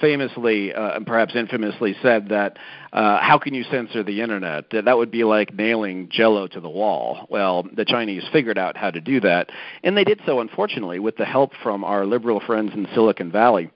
famously 0.00 0.72
uh, 0.72 0.96
and 0.96 1.06
perhaps 1.06 1.36
infamously 1.36 1.94
said 2.02 2.28
that 2.30 2.58
uh, 2.92 3.20
how 3.20 3.38
can 3.38 3.52
you 3.52 3.64
censor 3.64 4.02
the 4.02 4.22
internet? 4.22 4.64
That 4.70 4.96
would 4.96 5.10
be 5.10 5.24
like 5.24 5.54
nailing 5.54 6.08
Jello 6.10 6.46
to 6.48 6.60
the 6.60 6.70
wall. 6.70 7.26
Well, 7.28 7.66
the 7.74 7.84
Chinese 7.84 8.24
figured 8.32 8.56
out 8.56 8.76
how 8.76 8.90
to 8.90 9.00
do 9.00 9.20
that, 9.20 9.50
and 9.82 9.96
they 9.96 10.04
did 10.04 10.20
so, 10.24 10.40
unfortunately, 10.40 11.00
with 11.00 11.16
the 11.16 11.26
help 11.26 11.52
from 11.62 11.84
our 11.84 12.06
liberal 12.06 12.40
friends 12.40 12.72
in 12.74 12.88
Silicon 12.94 13.30
Valley. 13.30 13.70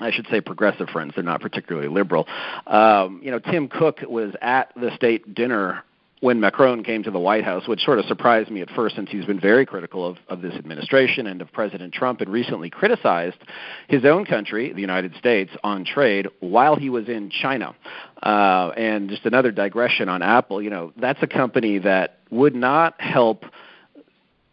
I 0.00 0.10
should 0.10 0.26
say 0.28 0.40
progressive 0.40 0.88
friends. 0.88 1.12
They're 1.14 1.24
not 1.24 1.40
particularly 1.40 1.88
liberal. 1.88 2.26
Um, 2.66 3.20
you 3.22 3.30
know, 3.30 3.38
Tim 3.38 3.68
Cook 3.68 4.00
was 4.08 4.34
at 4.42 4.72
the 4.74 4.90
state 4.96 5.34
dinner 5.34 5.84
when 6.22 6.38
Macron 6.38 6.84
came 6.84 7.02
to 7.02 7.10
the 7.10 7.18
White 7.18 7.42
House, 7.42 7.66
which 7.66 7.80
sort 7.80 7.98
of 7.98 8.04
surprised 8.04 8.48
me 8.48 8.60
at 8.60 8.70
first 8.70 8.94
since 8.94 9.10
he's 9.10 9.24
been 9.24 9.40
very 9.40 9.66
critical 9.66 10.06
of, 10.06 10.18
of 10.28 10.40
this 10.40 10.54
administration 10.54 11.26
and 11.26 11.42
of 11.42 11.50
President 11.50 11.92
Trump 11.92 12.20
and 12.20 12.30
recently 12.30 12.70
criticized 12.70 13.38
his 13.88 14.04
own 14.04 14.24
country, 14.24 14.72
the 14.72 14.80
United 14.80 15.16
States, 15.16 15.50
on 15.64 15.84
trade 15.84 16.28
while 16.38 16.76
he 16.76 16.90
was 16.90 17.08
in 17.08 17.28
China. 17.28 17.74
Uh, 18.22 18.70
and 18.76 19.10
just 19.10 19.26
another 19.26 19.50
digression 19.50 20.08
on 20.08 20.22
Apple, 20.22 20.62
you 20.62 20.70
know, 20.70 20.92
that's 20.96 21.20
a 21.22 21.26
company 21.26 21.78
that 21.80 22.20
would 22.30 22.54
not 22.54 23.00
help 23.00 23.44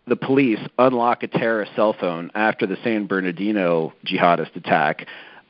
the 0.08 0.16
police 0.16 0.60
unlock 0.80 1.22
a 1.22 1.28
terrorist 1.28 1.72
cell 1.76 1.96
phone 2.00 2.32
after 2.34 2.66
the 2.66 2.78
San 2.84 3.06
Bernardino 3.06 3.94
jihadist 4.08 4.56
attack 4.56 5.06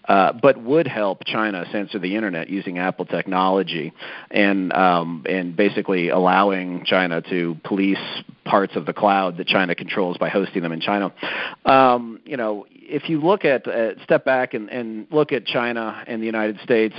uh, 0.06 0.34
but 0.34 0.62
would 0.62 0.88
help 0.88 1.24
China 1.26 1.66
censor 1.72 2.00
the 2.00 2.16
internet 2.16 2.50
using 2.50 2.78
Apple 2.78 3.06
technology 3.06 3.94
and 4.32 4.74
um, 4.74 5.26
and 5.28 5.56
basically 5.56 6.10
allowing 6.10 6.84
China 6.86 7.22
to 7.30 7.58
police 7.64 7.98
parts 8.46 8.76
of 8.76 8.86
the 8.86 8.94
cloud 8.94 9.38
that 9.38 9.48
China 9.48 9.76
controls 9.76 10.18
by 10.18 10.30
hosting 10.30 10.64
them 10.64 10.72
in 10.72 10.82
China. 10.82 11.14
Um, 11.66 12.20
you 12.26 12.38
know, 12.38 12.66
if 12.72 13.10
you 13.10 13.22
look 13.22 13.46
at 13.46 13.68
uh, 13.68 14.04
step 14.04 14.26
back 14.26 14.54
and, 14.54 14.70
and 14.70 15.08
look 15.12 15.32
at 15.32 15.46
China 15.46 16.04
and 16.08 16.22
the 16.22 16.26
United 16.26 16.60
States 16.64 16.96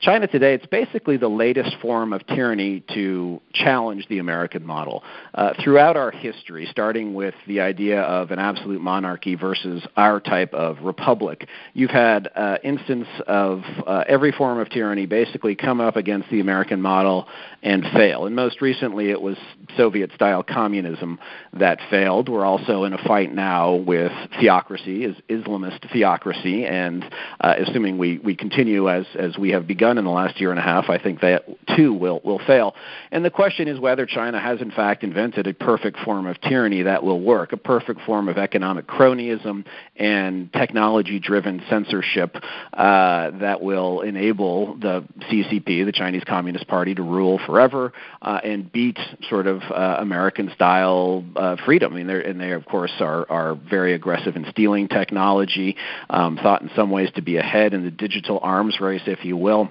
China 0.00 0.28
today, 0.28 0.54
it's 0.54 0.66
basically 0.66 1.16
the 1.16 1.28
latest 1.28 1.74
form 1.82 2.12
of 2.12 2.24
tyranny 2.28 2.84
to 2.94 3.40
challenge 3.52 4.06
the 4.08 4.20
American 4.20 4.64
model. 4.64 5.02
Uh, 5.34 5.52
throughout 5.62 5.96
our 5.96 6.12
history, 6.12 6.68
starting 6.70 7.14
with 7.14 7.34
the 7.48 7.60
idea 7.60 8.02
of 8.02 8.30
an 8.30 8.38
absolute 8.38 8.80
monarchy 8.80 9.34
versus 9.34 9.84
our 9.96 10.20
type 10.20 10.54
of 10.54 10.78
republic, 10.82 11.48
you've 11.74 11.90
had 11.90 12.28
uh, 12.36 12.58
instance 12.62 13.08
of 13.26 13.62
uh, 13.88 14.04
every 14.06 14.30
form 14.30 14.60
of 14.60 14.70
tyranny 14.70 15.04
basically 15.04 15.56
come 15.56 15.80
up 15.80 15.96
against 15.96 16.30
the 16.30 16.38
American 16.38 16.80
model 16.80 17.26
and 17.64 17.82
fail. 17.92 18.26
And 18.26 18.36
most 18.36 18.60
recently, 18.60 19.10
it 19.10 19.20
was 19.20 19.36
Soviet-style 19.76 20.44
communism 20.44 21.18
that 21.54 21.80
failed. 21.90 22.28
We're 22.28 22.44
also 22.44 22.84
in 22.84 22.92
a 22.92 22.98
fight 22.98 23.34
now 23.34 23.74
with 23.74 24.12
theocracy, 24.38 25.04
is 25.04 25.16
Islamist 25.28 25.90
theocracy, 25.92 26.66
and 26.66 27.04
uh, 27.40 27.54
assuming 27.58 27.98
we, 27.98 28.18
we 28.18 28.36
continue 28.36 28.88
as 28.88 29.04
as 29.18 29.36
we 29.38 29.50
have 29.50 29.66
begun 29.66 29.87
in 29.96 30.04
the 30.04 30.10
last 30.10 30.40
year 30.40 30.50
and 30.50 30.58
a 30.58 30.62
half, 30.62 30.90
I 30.90 30.98
think 30.98 31.20
that 31.20 31.44
too 31.76 31.92
will 31.92 32.20
will 32.24 32.40
fail. 32.46 32.74
And 33.10 33.24
the 33.24 33.30
question 33.30 33.68
is 33.68 33.78
whether 33.78 34.04
China 34.04 34.40
has 34.40 34.60
in 34.60 34.70
fact 34.70 35.04
invented 35.04 35.46
a 35.46 35.54
perfect 35.54 35.98
form 36.00 36.26
of 36.26 36.40
tyranny 36.40 36.82
that 36.82 37.02
will 37.02 37.20
work, 37.20 37.52
a 37.52 37.56
perfect 37.56 38.00
form 38.02 38.28
of 38.28 38.36
economic 38.36 38.86
cronyism 38.86 39.64
and 39.96 40.52
technology-driven 40.52 41.62
censorship 41.70 42.36
uh, 42.72 43.30
that 43.38 43.62
will 43.62 44.00
enable 44.02 44.76
the 44.76 45.04
CCP, 45.30 45.84
the 45.84 45.92
Chinese 45.92 46.24
Communist 46.24 46.66
Party, 46.66 46.94
to 46.94 47.02
rule 47.02 47.38
forever 47.46 47.92
uh, 48.22 48.40
and 48.42 48.70
beat 48.72 48.98
sort 49.28 49.46
of 49.46 49.62
uh, 49.70 49.96
American-style 50.00 51.24
uh, 51.36 51.56
freedom. 51.64 51.94
I 51.94 51.96
mean, 51.96 52.10
and 52.10 52.40
they 52.40 52.52
of 52.52 52.64
course 52.66 52.92
are 53.00 53.30
are 53.30 53.54
very 53.54 53.94
aggressive 53.94 54.36
in 54.36 54.44
stealing 54.50 54.88
technology, 54.88 55.76
um, 56.10 56.36
thought 56.36 56.62
in 56.62 56.70
some 56.74 56.90
ways 56.90 57.10
to 57.14 57.22
be 57.22 57.36
ahead 57.36 57.74
in 57.74 57.84
the 57.84 57.90
digital 57.90 58.40
arms 58.42 58.80
race, 58.80 59.02
if 59.06 59.24
you 59.24 59.36
will 59.36 59.70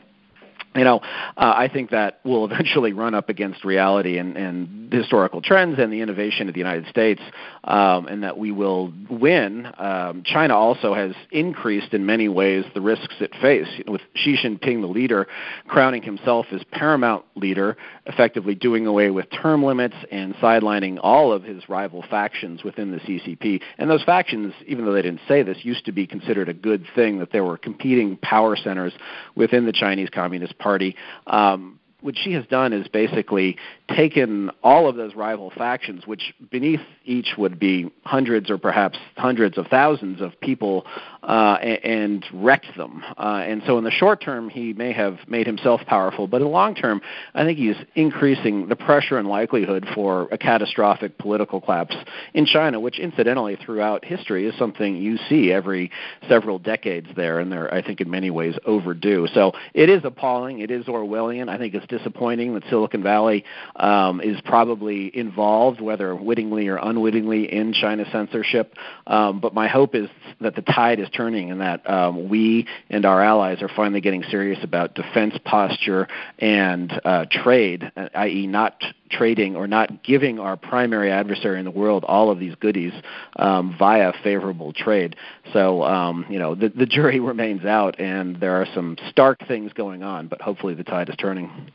you 0.77 0.83
know, 0.83 0.97
uh, 1.37 1.53
I 1.55 1.69
think 1.71 1.91
that 1.91 2.19
will 2.23 2.45
eventually 2.45 2.93
run 2.93 3.13
up 3.13 3.29
against 3.29 3.65
reality 3.65 4.17
and, 4.17 4.37
and 4.37 4.93
historical 4.93 5.41
trends 5.41 5.79
and 5.79 5.91
the 5.91 6.01
innovation 6.01 6.47
of 6.47 6.53
the 6.53 6.59
United 6.59 6.87
States, 6.87 7.21
um, 7.63 8.07
and 8.07 8.23
that 8.23 8.37
we 8.37 8.51
will 8.51 8.93
win. 9.09 9.67
Um, 9.77 10.23
China 10.25 10.55
also 10.55 10.93
has 10.93 11.13
increased 11.31 11.93
in 11.93 12.05
many 12.05 12.29
ways 12.29 12.65
the 12.73 12.81
risks 12.81 13.15
it 13.19 13.33
faces, 13.41 13.81
with 13.87 14.01
Xi 14.15 14.37
Jinping, 14.37 14.81
the 14.81 14.87
leader, 14.87 15.27
crowning 15.67 16.03
himself 16.03 16.45
as 16.51 16.61
paramount 16.71 17.25
leader, 17.35 17.75
effectively 18.05 18.55
doing 18.55 18.85
away 18.87 19.09
with 19.09 19.25
term 19.29 19.63
limits 19.63 19.95
and 20.11 20.35
sidelining 20.35 20.99
all 21.01 21.31
of 21.31 21.43
his 21.43 21.67
rival 21.69 22.03
factions 22.09 22.63
within 22.63 22.91
the 22.91 22.99
CCP. 22.99 23.61
And 23.77 23.89
those 23.89 24.03
factions, 24.03 24.53
even 24.67 24.85
though 24.85 24.93
they 24.93 25.01
didn't 25.01 25.21
say 25.27 25.43
this, 25.43 25.57
used 25.61 25.85
to 25.85 25.91
be 25.91 26.05
considered 26.05 26.49
a 26.49 26.53
good 26.53 26.85
thing 26.95 27.19
that 27.19 27.31
there 27.31 27.43
were 27.43 27.57
competing 27.57 28.17
power 28.17 28.55
centers 28.55 28.93
within 29.35 29.65
the 29.65 29.71
Chinese 29.71 30.09
Communist 30.09 30.57
Party 30.59 30.66
Party. 30.67 30.95
Um, 31.27 31.79
what 32.01 32.15
Xi 32.15 32.33
has 32.33 32.45
done 32.45 32.73
is 32.73 32.87
basically 32.87 33.57
taken 33.95 34.51
all 34.61 34.87
of 34.87 34.95
those 34.95 35.15
rival 35.15 35.49
factions, 35.49 36.05
which 36.05 36.33
beneath 36.51 36.81
each 37.05 37.33
would 37.39 37.57
be 37.57 37.91
hundreds 38.05 38.51
or 38.51 38.59
perhaps 38.59 38.99
hundreds 39.15 39.57
of 39.57 39.65
thousands 39.67 40.21
of 40.21 40.39
people, 40.39 40.85
uh, 41.23 41.57
and, 41.61 42.25
wrecked 42.33 42.77
them. 42.77 43.03
Uh, 43.17 43.43
and 43.45 43.61
so, 43.65 43.77
in 43.77 43.83
the 43.83 43.91
short 43.91 44.21
term, 44.21 44.49
he 44.49 44.73
may 44.73 44.91
have 44.91 45.17
made 45.27 45.45
himself 45.45 45.81
powerful, 45.87 46.27
but 46.27 46.37
in 46.37 46.43
the 46.43 46.49
long 46.49 46.75
term, 46.75 47.01
I 47.33 47.43
think 47.43 47.57
he's 47.57 47.75
increasing 47.95 48.67
the 48.67 48.75
pressure 48.75 49.17
and 49.17 49.27
likelihood 49.27 49.87
for 49.93 50.27
a 50.31 50.37
catastrophic 50.37 51.17
political 51.17 51.59
collapse 51.59 51.95
in 52.33 52.45
China, 52.45 52.79
which, 52.79 52.99
incidentally, 52.99 53.55
throughout 53.55 54.05
history, 54.05 54.45
is 54.45 54.57
something 54.57 54.95
you 54.95 55.17
see 55.29 55.51
every 55.51 55.91
several 56.29 56.59
decades 56.59 57.07
there, 57.15 57.39
and 57.39 57.51
they're, 57.51 57.73
I 57.73 57.81
think, 57.81 58.01
in 58.01 58.09
many 58.09 58.29
ways 58.29 58.55
overdue. 58.65 59.27
So, 59.33 59.53
it 59.73 59.89
is 59.89 60.03
appalling. 60.05 60.59
It 60.59 60.71
is 60.71 60.85
Orwellian. 60.85 61.49
I 61.49 61.57
think 61.57 61.73
it's 61.73 61.86
disappointing 61.87 62.53
that 62.53 62.63
Silicon 62.69 63.03
Valley 63.03 63.43
um, 63.75 64.21
is 64.21 64.39
probably 64.45 65.15
involved, 65.17 65.81
whether 65.81 66.15
wittingly 66.15 66.67
or 66.67 66.77
unwittingly, 66.77 67.51
in 67.51 67.73
China 67.73 68.05
censorship. 68.11 68.73
Um, 69.05 69.39
but 69.39 69.53
my 69.53 69.67
hope 69.67 69.95
is 69.95 70.09
that 70.41 70.55
the 70.55 70.61
tide 70.61 70.99
is 70.99 71.09
turning 71.09 71.51
and 71.51 71.61
that 71.61 71.89
um, 71.89 72.29
we 72.29 72.67
and 72.89 73.05
our 73.05 73.21
allies 73.21 73.61
are 73.61 73.69
finally 73.75 74.01
getting 74.01 74.23
serious 74.23 74.59
about 74.63 74.95
defense 74.95 75.35
posture 75.45 76.07
and 76.39 76.91
uh, 77.03 77.25
trade, 77.29 77.91
i.e., 78.15 78.47
not 78.47 78.81
trading 79.09 79.55
or 79.55 79.67
not 79.67 80.03
giving 80.03 80.39
our 80.39 80.57
primary 80.57 81.11
adversary 81.11 81.59
in 81.59 81.65
the 81.65 81.71
world 81.71 82.03
all 82.03 82.29
of 82.29 82.39
these 82.39 82.55
goodies 82.55 82.93
um, 83.37 83.75
via 83.77 84.11
favorable 84.23 84.73
trade. 84.73 85.15
So, 85.53 85.83
um, 85.83 86.25
you 86.29 86.39
know, 86.39 86.55
the, 86.55 86.69
the 86.69 86.85
jury 86.85 87.19
remains 87.27 87.65
out, 87.65 87.99
and 87.99 88.39
there 88.39 88.61
are 88.61 88.67
some 88.73 88.97
stark 89.09 89.47
things 89.47 89.71
going 89.73 90.03
on, 90.03 90.27
but 90.27 90.41
hopefully 90.41 90.75
the 90.75 90.83
tide 90.83 91.09
is 91.09 91.15
turning. 91.15 91.71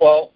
Well, 0.00 0.30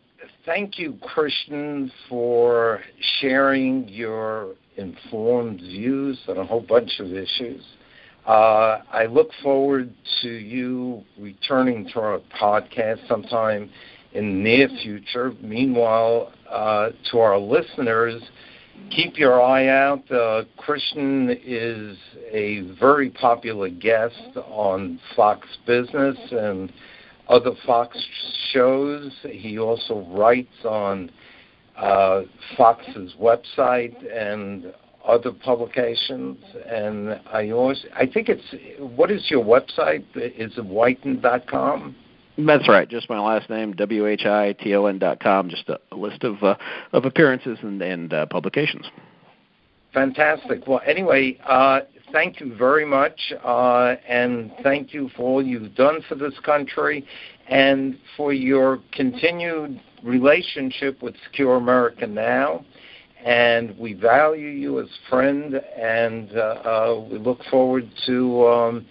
thank 0.45 0.79
you, 0.79 0.99
Christian, 1.03 1.93
for 2.09 2.81
sharing 3.21 3.89
your 3.89 4.55
informed 4.77 5.61
views 5.61 6.19
on 6.27 6.39
a 6.39 6.45
whole 6.45 6.63
bunch 6.63 6.99
of 6.99 7.13
issues. 7.13 7.63
Uh, 8.27 8.81
I 8.93 9.07
look 9.07 9.31
forward 9.41 9.93
to 10.23 10.29
you 10.29 11.03
returning 11.19 11.89
to 11.93 12.01
our 12.01 12.21
podcast 12.41 13.07
sometime 13.07 13.71
in 14.15 14.27
the 14.27 14.43
near 14.43 14.69
future. 14.83 15.33
Meanwhile, 15.41 16.33
uh, 16.51 16.91
to 17.13 17.19
our 17.21 17.39
listeners, 17.39 18.21
keep 18.91 19.17
your 19.19 19.41
eye 19.41 19.69
out. 19.69 20.11
Uh, 20.11 20.43
Christian 20.57 21.37
is 21.45 21.97
a 22.33 22.63
very 22.81 23.11
popular 23.11 23.69
guest 23.69 24.37
on 24.49 24.99
Fox 25.15 25.47
Business 25.67 26.17
and 26.33 26.73
other 27.33 27.53
Fox 27.67 27.99
shows. 28.53 29.11
He 29.29 29.59
also 29.59 30.07
writes 30.11 30.65
on 30.65 31.11
uh, 31.77 32.23
Fox's 32.57 33.15
website 33.21 33.97
and 34.15 34.73
other 35.05 35.33
publications. 35.33 36.39
And 36.69 37.19
I 37.33 37.51
always, 37.51 37.85
I 37.97 38.07
think 38.07 38.29
it's, 38.29 38.45
what 38.79 39.11
is 39.11 39.31
your 39.31 39.43
website? 39.43 40.05
Is 40.15 40.53
it 40.59 40.65
whiton.com? 40.65 41.97
That's 42.39 42.69
right. 42.69 42.89
Just 42.89 43.11
my 43.11 43.19
last 43.19 43.51
name, 43.51 43.73
W 43.73 44.07
H 44.07 44.25
I 44.25 44.53
T 44.55 44.75
O 44.75 44.87
N 44.87 44.99
dot 44.99 45.21
com. 45.21 45.51
Just 45.51 45.69
a, 45.69 45.79
a 45.91 45.97
list 45.97 46.25
of 46.25 46.43
uh, 46.43 46.55
of 46.93 47.05
appearances 47.05 47.59
and, 47.61 47.81
and 47.83 48.11
uh, 48.11 48.25
publications. 48.25 48.87
Fantastic. 49.93 50.67
Well, 50.67 50.81
anyway, 50.87 51.39
uh, 51.47 51.81
thank 52.13 52.41
you 52.41 52.55
very 52.57 52.85
much, 52.85 53.33
uh, 53.43 53.97
and 54.07 54.53
thank 54.63 54.93
you 54.93 55.11
for 55.17 55.23
all 55.23 55.43
you've 55.45 55.75
done 55.75 56.03
for 56.09 56.15
this 56.15 56.35
country 56.45 57.05
and 57.49 57.99
for 58.17 58.33
your 58.33 58.81
continued 58.93 59.81
relationship 60.03 61.03
with 61.03 61.15
Secure 61.25 61.57
America 61.57 62.07
Now. 62.07 62.65
And 63.25 63.77
we 63.79 63.95
value 63.95 64.49
you 64.49 64.81
as 64.81 64.87
a 64.87 65.11
friend, 65.11 65.55
and 65.55 66.37
uh, 66.37 66.41
uh, 66.41 67.07
we 67.11 67.19
look 67.19 67.39
forward 67.51 67.89
to 68.07 68.47
um, 68.49 68.87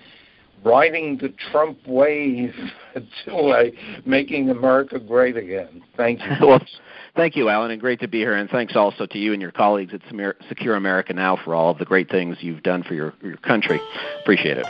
riding 0.64 1.18
the 1.18 1.34
Trump 1.52 1.80
wave 1.88 2.54
to 3.26 3.36
uh, 3.36 3.64
making 4.06 4.50
America 4.50 5.00
great 5.00 5.38
again. 5.38 5.82
Thank 5.98 6.20
you. 6.22 6.32
well, 6.48 6.62
Thank 7.16 7.36
you, 7.36 7.50
Alan, 7.50 7.72
and 7.72 7.82
great 7.82 8.00
to 8.00 8.08
be 8.08 8.20
here. 8.20 8.36
And 8.36 8.50
thanks 8.50 8.76
also 8.76 9.06
to 9.06 9.18
you 9.18 9.34
and 9.34 9.42
your 9.42 9.52
colleagues 9.52 9.94
at 9.94 10.02
Secure 10.48 10.76
America 10.76 11.14
Now 11.14 11.36
for 11.44 11.54
all 11.54 11.72
of 11.72 11.78
the 11.78 11.86
great 11.86 12.10
things 12.10 12.38
you've 12.40 12.64
done 12.64 12.84
for 12.84 12.94
your, 12.94 13.14
your 13.22 13.36
country. 13.38 13.82
Appreciate 14.22 14.58
it. 14.58 14.66